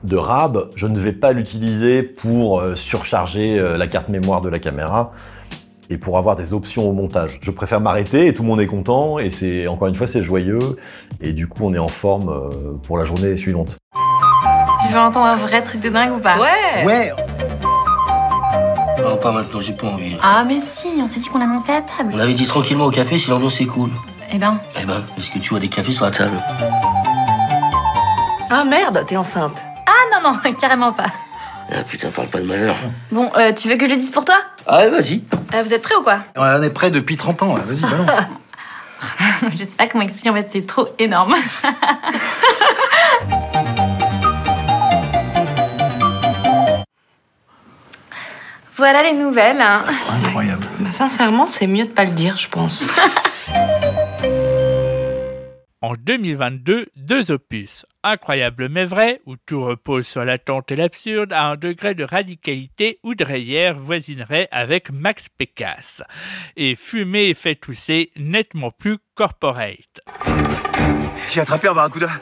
de 0.06 0.16
RAB, 0.16 0.70
je 0.76 0.88
ne 0.88 0.98
vais 0.98 1.12
pas 1.12 1.34
l'utiliser 1.34 2.04
pour 2.04 2.62
euh, 2.62 2.76
surcharger 2.76 3.62
la 3.78 3.88
carte 3.88 4.08
mémoire 4.08 4.42
de 4.42 4.48
la 4.48 4.60
caméra 4.60 5.12
et 5.90 5.98
pour 5.98 6.18
avoir 6.18 6.36
des 6.36 6.54
options 6.54 6.88
au 6.88 6.94
montage. 6.94 7.40
Je 7.42 7.52
préfère 7.52 7.82
m'arrêter 7.82 8.28
et 8.28 8.34
tout 8.34 8.44
le 8.44 8.48
monde 8.48 8.62
est 8.62 8.68
content 8.68 9.20
et 9.20 9.30
c'est 9.30 9.68
encore 9.68 9.88
une 9.88 9.96
fois 9.96 10.08
c'est 10.08 10.24
joyeux 10.24 10.78
et 11.22 11.34
du 11.34 11.48
coup 11.48 11.64
on 11.66 11.74
est 11.74 11.80
en 11.80 11.88
forme 11.88 12.30
euh, 12.30 12.74
pour 12.84 12.98
la 12.98 13.06
journée 13.06 13.36
suivante. 13.36 13.78
Tu 14.86 14.94
veux 14.94 15.00
entendre 15.00 15.26
un 15.26 15.36
vrai 15.36 15.62
truc 15.64 15.82
de 15.82 15.90
dingue 15.90 16.14
ou 16.14 16.20
pas? 16.20 16.38
Ouais 16.40 16.86
Ouais 16.86 17.12
Non, 19.04 19.18
pas 19.18 19.32
maintenant, 19.32 19.62
j'ai 19.62 19.74
pas 19.74 19.88
envie. 19.88 20.16
Ah 20.22 20.44
mais 20.48 20.60
si, 20.62 20.88
on 21.02 21.08
s'est 21.08 21.20
dit 21.20 21.28
qu'on 21.30 21.40
l'annonçait 21.40 21.74
à 21.76 21.82
table. 21.82 22.12
On 22.14 22.20
avait 22.20 22.34
dit 22.34 22.46
tranquillement 22.46 22.86
au 22.86 22.92
café 22.92 23.18
si 23.18 23.30
l'ambiance 23.30 23.60
est 23.60 23.66
cool. 23.66 23.90
Eh 24.32 24.38
ben, 24.38 24.60
Eh 24.80 24.86
ben, 24.86 25.04
est-ce 25.18 25.32
que 25.32 25.40
tu 25.40 25.50
vois 25.50 25.60
des 25.60 25.68
cafés 25.70 25.92
sur 25.92 26.06
la 26.06 26.12
table 26.12 26.38
Ah 28.52 28.64
merde, 28.64 29.04
t'es 29.08 29.18
enceinte. 29.18 29.56
Ah 29.88 30.22
non, 30.22 30.32
non, 30.32 30.54
carrément 30.62 30.92
pas. 30.94 31.08
Ah 31.72 31.84
putain, 31.88 32.10
parle 32.10 32.28
pas 32.28 32.40
de 32.40 32.46
malheur. 32.46 32.76
Bon, 33.12 33.30
euh, 33.38 33.52
tu 33.54 33.70
veux 33.70 33.76
que 33.76 33.86
je 33.86 33.92
le 33.92 33.98
dise 33.98 34.12
pour 34.12 34.26
toi? 34.26 34.36
Ah 34.66 34.78
ouais, 34.80 34.90
vas-y. 34.90 35.24
Euh, 35.54 35.64
Vous 35.64 35.74
êtes 35.74 35.82
prêts 35.82 35.96
ou 35.96 36.04
quoi 36.04 36.20
On 36.36 36.62
est 36.62 36.70
prêt 36.70 36.92
depuis 36.92 37.18
30 37.18 37.44
ans, 37.44 37.54
vas-y, 37.56 37.82
balance. 37.82 38.10
Je 39.54 39.58
sais 39.58 39.66
pas 39.68 39.88
comment 39.88 40.04
expliquer, 40.04 40.30
en 40.30 40.36
fait, 40.36 40.48
c'est 40.52 40.66
trop 40.66 40.90
énorme. 41.00 41.34
voilà 48.78 49.04
les 49.04 49.14
nouvelles. 49.14 49.62
hein. 49.62 49.84
Incroyable. 50.24 50.66
Bah, 50.80 50.92
sincèrement, 50.92 51.48
c'est 51.48 51.68
mieux 51.68 51.86
de 51.86 51.90
pas 51.90 52.06
le 52.06 52.12
dire, 52.12 52.38
je 52.38 52.48
pense. 52.50 52.86
En 55.82 55.90
en 55.90 55.94
2022 55.98 56.88
deux 56.96 57.32
opus. 57.32 57.86
Incroyable 58.04 58.70
mais 58.70 58.86
vrai, 58.86 59.22
où 59.26 59.36
tout 59.38 59.64
repose 59.64 60.08
sur 60.08 60.24
l'attente 60.24 60.72
et 60.72 60.76
l'absurde, 60.76 61.34
à 61.34 61.48
un 61.48 61.56
degré 61.56 61.96
de 61.96 62.04
radicalité 62.04 63.00
où 63.04 63.16
Dreyer 63.16 63.74
voisinerait 63.78 64.48
avec 64.52 64.92
Max 64.92 65.30
Pécasse. 65.30 66.04
Et 66.56 66.76
Fumer 66.76 67.30
et 67.30 67.34
fait 67.34 67.56
tousser 67.56 68.12
nettement 68.18 68.70
plus 68.72 69.00
corporate. 69.16 70.02
J'ai 71.30 71.42
attrapé 71.42 71.68
un 71.68 71.74
barracuda. 71.74 72.10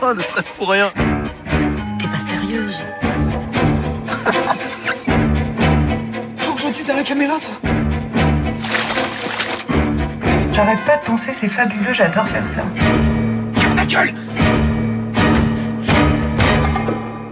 Oh, 0.00 0.12
le 0.12 0.22
stress 0.22 0.48
pour 0.50 0.70
rien. 0.70 0.92
T'es 1.98 2.06
pas 2.06 2.20
sérieuse. 2.20 2.84
Faut 6.36 6.54
que 6.54 6.60
je 6.60 6.66
le 6.68 6.72
dise 6.72 6.88
à 6.88 6.94
la 6.94 7.02
caméra, 7.02 7.36
ça. 7.40 7.50
J'arrête 10.52 10.84
pas 10.84 10.98
de 10.98 11.04
penser, 11.04 11.32
c'est 11.32 11.48
fabuleux, 11.48 11.94
j'adore 11.94 12.28
faire 12.28 12.46
ça. 12.46 12.64
Ta 13.74 13.86
gueule 13.86 14.14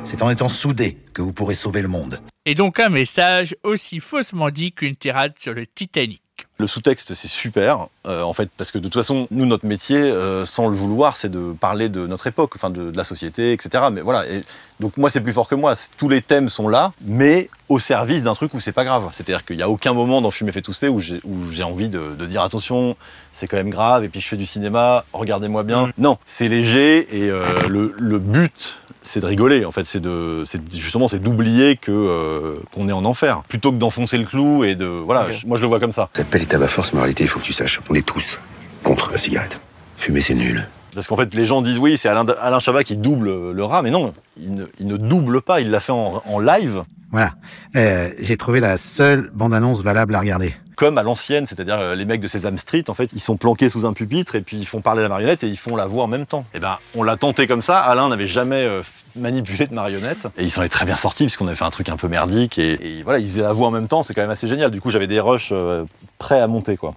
C'est 0.05 0.23
en 0.23 0.31
étant 0.31 0.49
soudés 0.49 0.97
que 1.13 1.21
vous 1.21 1.35
pourrez 1.35 1.55
sauver 1.55 1.83
le 1.83 1.89
monde. 1.89 2.21
Et 2.47 2.55
donc 2.55 2.81
un 2.81 2.89
message 2.89 3.55
aussi 3.63 4.01
faussement 4.01 4.49
dit 4.51 4.73
qu'une 4.73 4.97
tirade 4.97 5.39
sur 5.39 5.53
le 5.53 5.67
Titanic. 5.67 6.23
Le 6.61 6.67
sous-texte, 6.67 7.15
c'est 7.15 7.27
super, 7.29 7.87
euh, 8.07 8.23
en 8.23 8.33
fait, 8.35 8.51
parce 8.57 8.71
que 8.71 8.79
de 8.79 8.85
toute 8.85 8.95
façon, 8.95 9.27
nous, 9.31 9.47
notre 9.47 9.67
métier, 9.67 9.97
euh, 9.99 10.45
sans 10.45 10.69
le 10.69 10.75
vouloir, 10.77 11.17
c'est 11.17 11.31
de 11.31 11.53
parler 11.59 11.89
de 11.89 12.07
notre 12.07 12.27
époque, 12.27 12.53
enfin 12.55 12.69
de, 12.71 12.91
de 12.91 12.97
la 12.97 13.05
société, 13.05 13.53
etc. 13.53 13.85
Mais 13.91 14.03
voilà, 14.03 14.29
et 14.29 14.45
donc 14.79 14.97
moi, 14.99 15.09
c'est 15.11 15.21
plus 15.23 15.33
fort 15.33 15.49
que 15.49 15.55
moi. 15.55 15.75
Tous 15.97 16.09
les 16.09 16.21
thèmes 16.21 16.49
sont 16.49 16.69
là, 16.69 16.93
mais 17.03 17.49
au 17.71 17.79
service 17.79 18.23
d'un 18.23 18.35
truc 18.35 18.53
où 18.55 18.61
c'est 18.61 18.73
pas 18.73 18.85
grave. 18.85 19.09
C'est-à-dire 19.13 19.45
qu'il 19.45 19.57
n'y 19.57 19.63
a 19.63 19.69
aucun 19.71 19.95
moment 19.95 20.21
dans 20.21 20.31
Fumer 20.31 20.53
fait 20.53 20.61
tousser 20.63 20.89
où 20.89 20.99
j'ai 21.01 21.21
où 21.25 21.51
j'ai 21.51 21.63
envie 21.63 21.89
de, 21.89 22.15
de 22.19 22.27
dire 22.27 22.43
attention, 22.43 22.97
c'est 23.33 23.47
quand 23.47 23.57
même 23.57 23.71
grave, 23.71 24.05
et 24.05 24.09
puis 24.11 24.21
je 24.21 24.29
fais 24.29 24.37
du 24.37 24.47
cinéma, 24.47 25.05
regardez-moi 25.15 25.63
bien. 25.63 25.91
Non, 25.99 26.19
c'est 26.27 26.49
léger, 26.49 27.09
et 27.17 27.31
euh, 27.31 27.43
le, 27.69 27.95
le 27.99 28.19
but, 28.19 28.77
c'est 29.03 29.21
de 29.21 29.27
rigoler. 29.27 29.65
En 29.65 29.73
fait, 29.73 29.87
c'est 29.87 30.01
de, 30.01 30.43
c'est 30.47 30.61
justement, 30.73 31.09
c'est 31.09 31.21
d'oublier 31.21 31.77
que 31.77 31.91
euh, 31.93 32.57
qu'on 32.73 32.89
est 32.89 32.93
en 32.93 33.05
enfer, 33.05 33.43
plutôt 33.49 33.73
que 33.73 33.77
d'enfoncer 33.79 34.19
le 34.19 34.25
clou 34.25 34.65
et 34.65 34.75
de, 34.75 34.85
voilà. 34.87 35.31
Je- 35.31 35.47
moi, 35.47 35.57
je 35.57 35.63
le 35.63 35.69
vois 35.69 35.81
comme 35.81 35.93
ça. 35.93 36.09
Tabac 36.51 36.69
force, 36.69 36.93
mais 36.93 36.99
en 36.99 37.03
réalité, 37.03 37.25
il 37.25 37.29
faut 37.29 37.39
que 37.41 37.45
tu 37.45 37.53
saches, 37.53 37.81
on 37.89 37.95
est 37.95 38.05
tous 38.05 38.39
contre 38.83 39.11
la 39.13 39.19
cigarette. 39.19 39.59
Fumer, 39.97 40.21
c'est 40.21 40.35
nul. 40.35 40.67
Parce 40.95 41.07
qu'en 41.07 41.17
fait, 41.17 41.33
les 41.35 41.47
gens 41.47 41.63
disent 41.63 41.79
oui, 41.79 41.97
c'est 41.97 42.09
Alain, 42.09 42.25
Alain 42.41 42.59
Chabat 42.59 42.85
qui 42.85 42.97
double 42.97 43.53
le 43.53 43.65
rat, 43.65 43.83
mais 43.83 43.91
non, 43.91 44.13
il 44.37 44.55
ne, 44.55 44.65
il 44.81 44.87
ne 44.87 44.97
double 44.97 45.41
pas, 45.43 45.61
il 45.61 45.71
l'a 45.71 45.81
fait 45.81 45.93
en, 45.93 46.23
en 46.27 46.39
live, 46.41 46.83
Voilà. 47.13 47.33
Euh, 47.77 48.11
J'ai 48.19 48.37
trouvé 48.37 48.59
la 48.61 48.77
seule 48.77 49.31
bande-annonce 49.33 49.83
valable 49.83 50.15
à 50.15 50.21
regarder. 50.21 50.55
Comme 50.81 50.97
à 50.97 51.03
l'ancienne, 51.03 51.47
c'est-à-dire 51.47 51.79
euh, 51.79 51.95
les 51.95 52.07
mecs 52.07 52.23
de 52.23 52.27
Sesame 52.27 52.57
Street, 52.57 52.85
en 52.89 52.95
fait, 52.95 53.11
ils 53.13 53.21
sont 53.21 53.37
planqués 53.37 53.69
sous 53.69 53.85
un 53.85 53.93
pupitre 53.93 54.35
et 54.35 54.41
puis 54.41 54.57
ils 54.57 54.65
font 54.65 54.81
parler 54.81 55.03
la 55.03 55.11
marionnette 55.11 55.45
et 55.45 55.47
ils 55.47 55.59
font 55.59 55.77
la 55.77 55.87
voix 55.87 56.05
en 56.05 56.07
même 56.07 56.25
temps. 56.25 56.47
Et 56.55 56.59
ben, 56.59 56.79
on 56.95 57.03
l'a 57.03 57.19
tenté 57.19 57.47
comme 57.47 57.61
ça. 57.61 57.81
Alain 57.81 58.09
n'avait 58.09 58.27
jamais 58.27 58.65
euh, 58.65 58.81
manipulé 59.15 59.67
de 59.67 59.75
marionnette 59.75 60.29
et 60.39 60.45
il 60.45 60.51
s'en 60.51 60.63
est 60.63 60.71
très 60.71 60.87
bien 60.87 60.97
sorti 60.97 61.25
puisqu'on 61.25 61.47
avait 61.49 61.57
fait 61.57 61.67
un 61.67 61.71
truc 61.71 61.91
un 61.91 61.99
peu 61.99 62.09
merdique 62.09 62.59
et, 62.59 62.99
et 63.01 63.03
voilà, 63.03 63.19
il 63.19 63.27
faisait 63.27 63.43
la 63.43 63.53
voix 63.53 63.69
en 63.69 63.71
même 63.71 63.89
temps. 63.89 64.03
C'est 64.03 64.15
quand 64.15 64.23
même 64.23 64.31
assez 64.31 64.49
génial. 64.49 64.71
Du 64.71 64.81
coup, 64.81 64.91
j'avais 64.91 65.07
des 65.07 65.21
rushs 65.21 65.51
euh, 65.53 65.85
prêts 66.17 66.41
à 66.41 66.47
monter, 66.47 66.79
quoi. 66.79 66.95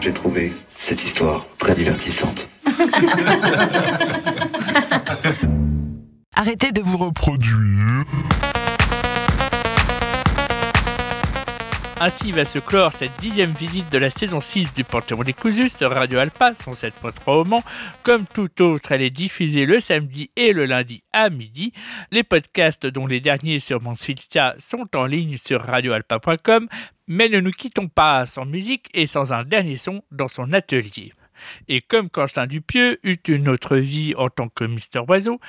J'ai 0.00 0.12
trouvé 0.12 0.52
cette 0.70 1.04
histoire 1.04 1.46
très 1.56 1.74
divertissante. 1.74 2.48
Arrêtez 6.34 6.72
de 6.72 6.82
vous 6.82 6.96
reproduire. 6.96 8.04
Ainsi 11.98 12.30
va 12.30 12.44
se 12.44 12.58
clore 12.58 12.92
cette 12.92 13.16
dixième 13.20 13.52
visite 13.52 13.90
de 13.90 13.96
la 13.96 14.10
saison 14.10 14.38
6 14.38 14.74
du 14.74 14.84
Panthéon 14.84 15.22
des 15.22 15.32
Cousus 15.32 15.74
sur 15.74 15.90
Radio 15.90 16.18
Alpa 16.18 16.52
107.3 16.52 17.12
au 17.26 17.44
Mans. 17.44 17.64
Comme 18.02 18.26
tout 18.26 18.62
autre, 18.62 18.92
elle 18.92 19.00
est 19.00 19.08
diffusée 19.08 19.64
le 19.64 19.80
samedi 19.80 20.30
et 20.36 20.52
le 20.52 20.66
lundi 20.66 21.02
à 21.14 21.30
midi. 21.30 21.72
Les 22.10 22.22
podcasts, 22.22 22.86
dont 22.86 23.06
les 23.06 23.20
derniers 23.20 23.60
sur 23.60 23.80
Mansfieldia, 23.80 24.54
sont 24.58 24.94
en 24.94 25.06
ligne 25.06 25.38
sur 25.38 25.62
radioalpa.com. 25.62 26.68
Mais 27.08 27.30
ne 27.30 27.40
nous 27.40 27.50
quittons 27.50 27.88
pas 27.88 28.26
sans 28.26 28.44
musique 28.44 28.90
et 28.92 29.06
sans 29.06 29.32
un 29.32 29.44
dernier 29.44 29.76
son 29.76 30.02
dans 30.10 30.28
son 30.28 30.52
atelier. 30.52 31.14
Et 31.68 31.80
comme 31.80 32.10
Quentin 32.10 32.46
Dupieux 32.46 32.98
eut 33.04 33.20
une 33.28 33.48
autre 33.48 33.76
vie 33.76 34.14
en 34.16 34.28
tant 34.28 34.48
que 34.48 34.64
Mister 34.64 35.00
Oiseau, 35.08 35.40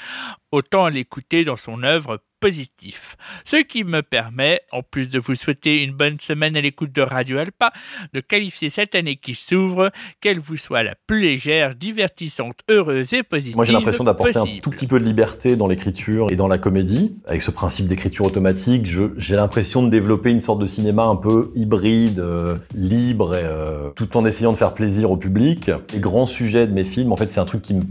autant 0.52 0.88
l'écouter 0.88 1.44
dans 1.44 1.58
son 1.58 1.84
œuvre 1.84 2.22
positif. 2.40 3.18
Ce 3.46 3.58
qui 3.58 3.84
me 3.84 4.02
permet, 4.02 4.62
en 4.72 4.84
plus 4.84 5.10
de 5.10 5.20
vous 5.20 5.36
souhaiter 5.36 5.82
une 5.84 5.94
bonne 5.94 6.20
semaine 6.20 6.56
à 6.56 6.62
l'écoute 6.62 6.92
de 6.94 7.02
Radio 7.02 7.38
Alpa, 7.38 7.72
de 8.14 8.20
qualifier 8.20 8.70
cette 8.70 8.96
année 8.96 9.18
qui 9.18 9.36
s'ouvre, 9.36 9.92
qu'elle 10.22 10.40
vous 10.40 10.58
soit 10.58 10.84
la 10.84 10.96
plus 11.08 11.22
légère, 11.22 11.76
divertissante, 11.76 12.60
heureuse 12.70 13.14
et 13.14 13.24
positive. 13.24 13.56
Moi, 13.56 13.66
j'ai 13.66 13.74
l'impression 13.74 14.04
d'apporter 14.04 14.38
un 14.38 14.46
tout 14.62 14.70
petit 14.70 14.88
peu 14.88 15.00
de 15.00 15.06
liberté 15.06 15.56
dans 15.56 15.68
l'écriture 15.68 16.32
et 16.32 16.36
dans 16.36 16.48
la 16.48 16.58
comédie. 16.58 17.16
Avec 17.26 17.42
ce 17.42 17.52
principe 17.52 17.88
d'écriture 17.88 18.26
automatique, 18.26 18.86
j'ai 18.86 19.36
l'impression 19.36 19.84
de 19.84 19.90
développer 19.90 20.32
une 20.32 20.42
sorte 20.42 20.60
de 20.60 20.66
cinéma 20.66 21.04
un 21.04 21.16
peu 21.16 21.52
hybride, 21.56 22.20
euh, 22.20 22.58
libre, 22.76 23.36
et, 23.36 23.42
euh, 23.44 23.90
tout 23.96 24.18
en 24.18 24.26
essayant 24.26 24.52
de 24.52 24.58
faire 24.58 24.74
plaisir 24.74 25.12
au 25.12 25.18
public. 25.18 25.72
Les 25.94 26.00
grands 26.00 26.26
sujets 26.26 26.68
de 26.68 26.74
mes 26.74 26.84
films, 26.84 27.12
en 27.12 27.18
fait, 27.18 27.30
c'est 27.30 27.40
un 27.40 27.46
truc 27.46 27.62
qui 27.62 27.74
me, 27.74 27.84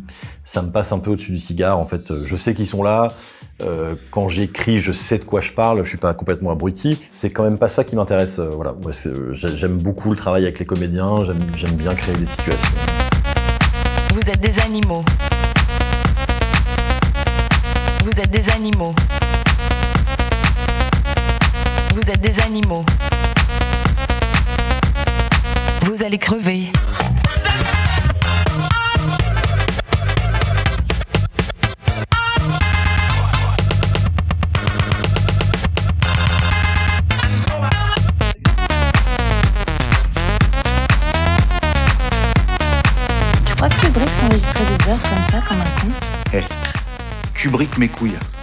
ça 0.45 0.63
me 0.63 0.71
passe 0.71 0.93
un 0.93 0.99
peu 0.99 1.11
au-dessus 1.11 1.33
du 1.33 1.39
cigare. 1.39 1.79
En 1.79 1.87
fait, 1.87 2.25
je 2.25 2.37
sais 2.37 2.55
qu'ils 2.55 2.67
sont 2.67 2.83
là. 2.83 3.15
Euh, 3.63 3.95
quand 4.11 4.29
j'écris, 4.29 4.81
je 4.81 4.93
sais 4.93 5.19
de 5.19 5.25
quoi 5.25 5.41
je 5.41 5.51
parle. 5.53 5.83
Je 5.83 5.89
suis 5.89 5.97
pas 5.99 6.13
complètement 6.15 6.51
abruti. 6.51 6.99
C'est 7.09 7.31
quand 7.31 7.43
même 7.43 7.59
pas 7.59 7.69
ça 7.69 7.85
qui 7.85 7.97
m'intéresse. 7.97 8.39
euh, 8.39 8.51
voilà, 8.53 8.75
euh, 9.07 9.33
j'ai- 9.33 9.57
j'aime 9.57 9.79
beaucoup 9.79 10.11
le 10.11 10.17
travail 10.17 10.43
avec 10.45 10.59
les 10.59 10.67
comédiens. 10.67 11.25
J'aime 11.57 11.73
bien 11.77 11.95
créer 11.95 12.15
des 12.17 12.27
situations. 12.27 12.69
Vous 14.13 14.31
êtes 14.31 14.41
des 14.41 14.59
animaux. 14.61 15.05
Vous 18.05 18.21
êtes 18.21 18.31
des 18.31 18.49
animaux. 18.51 18.95
Vous 21.95 22.11
êtes 22.11 22.21
des 22.21 22.39
animaux. 22.41 22.85
Vous 25.83 26.05
allez 26.05 26.19
crever. 26.19 26.71
Kubrick 47.47 47.79
mes 47.79 47.89
couilles. 47.89 48.36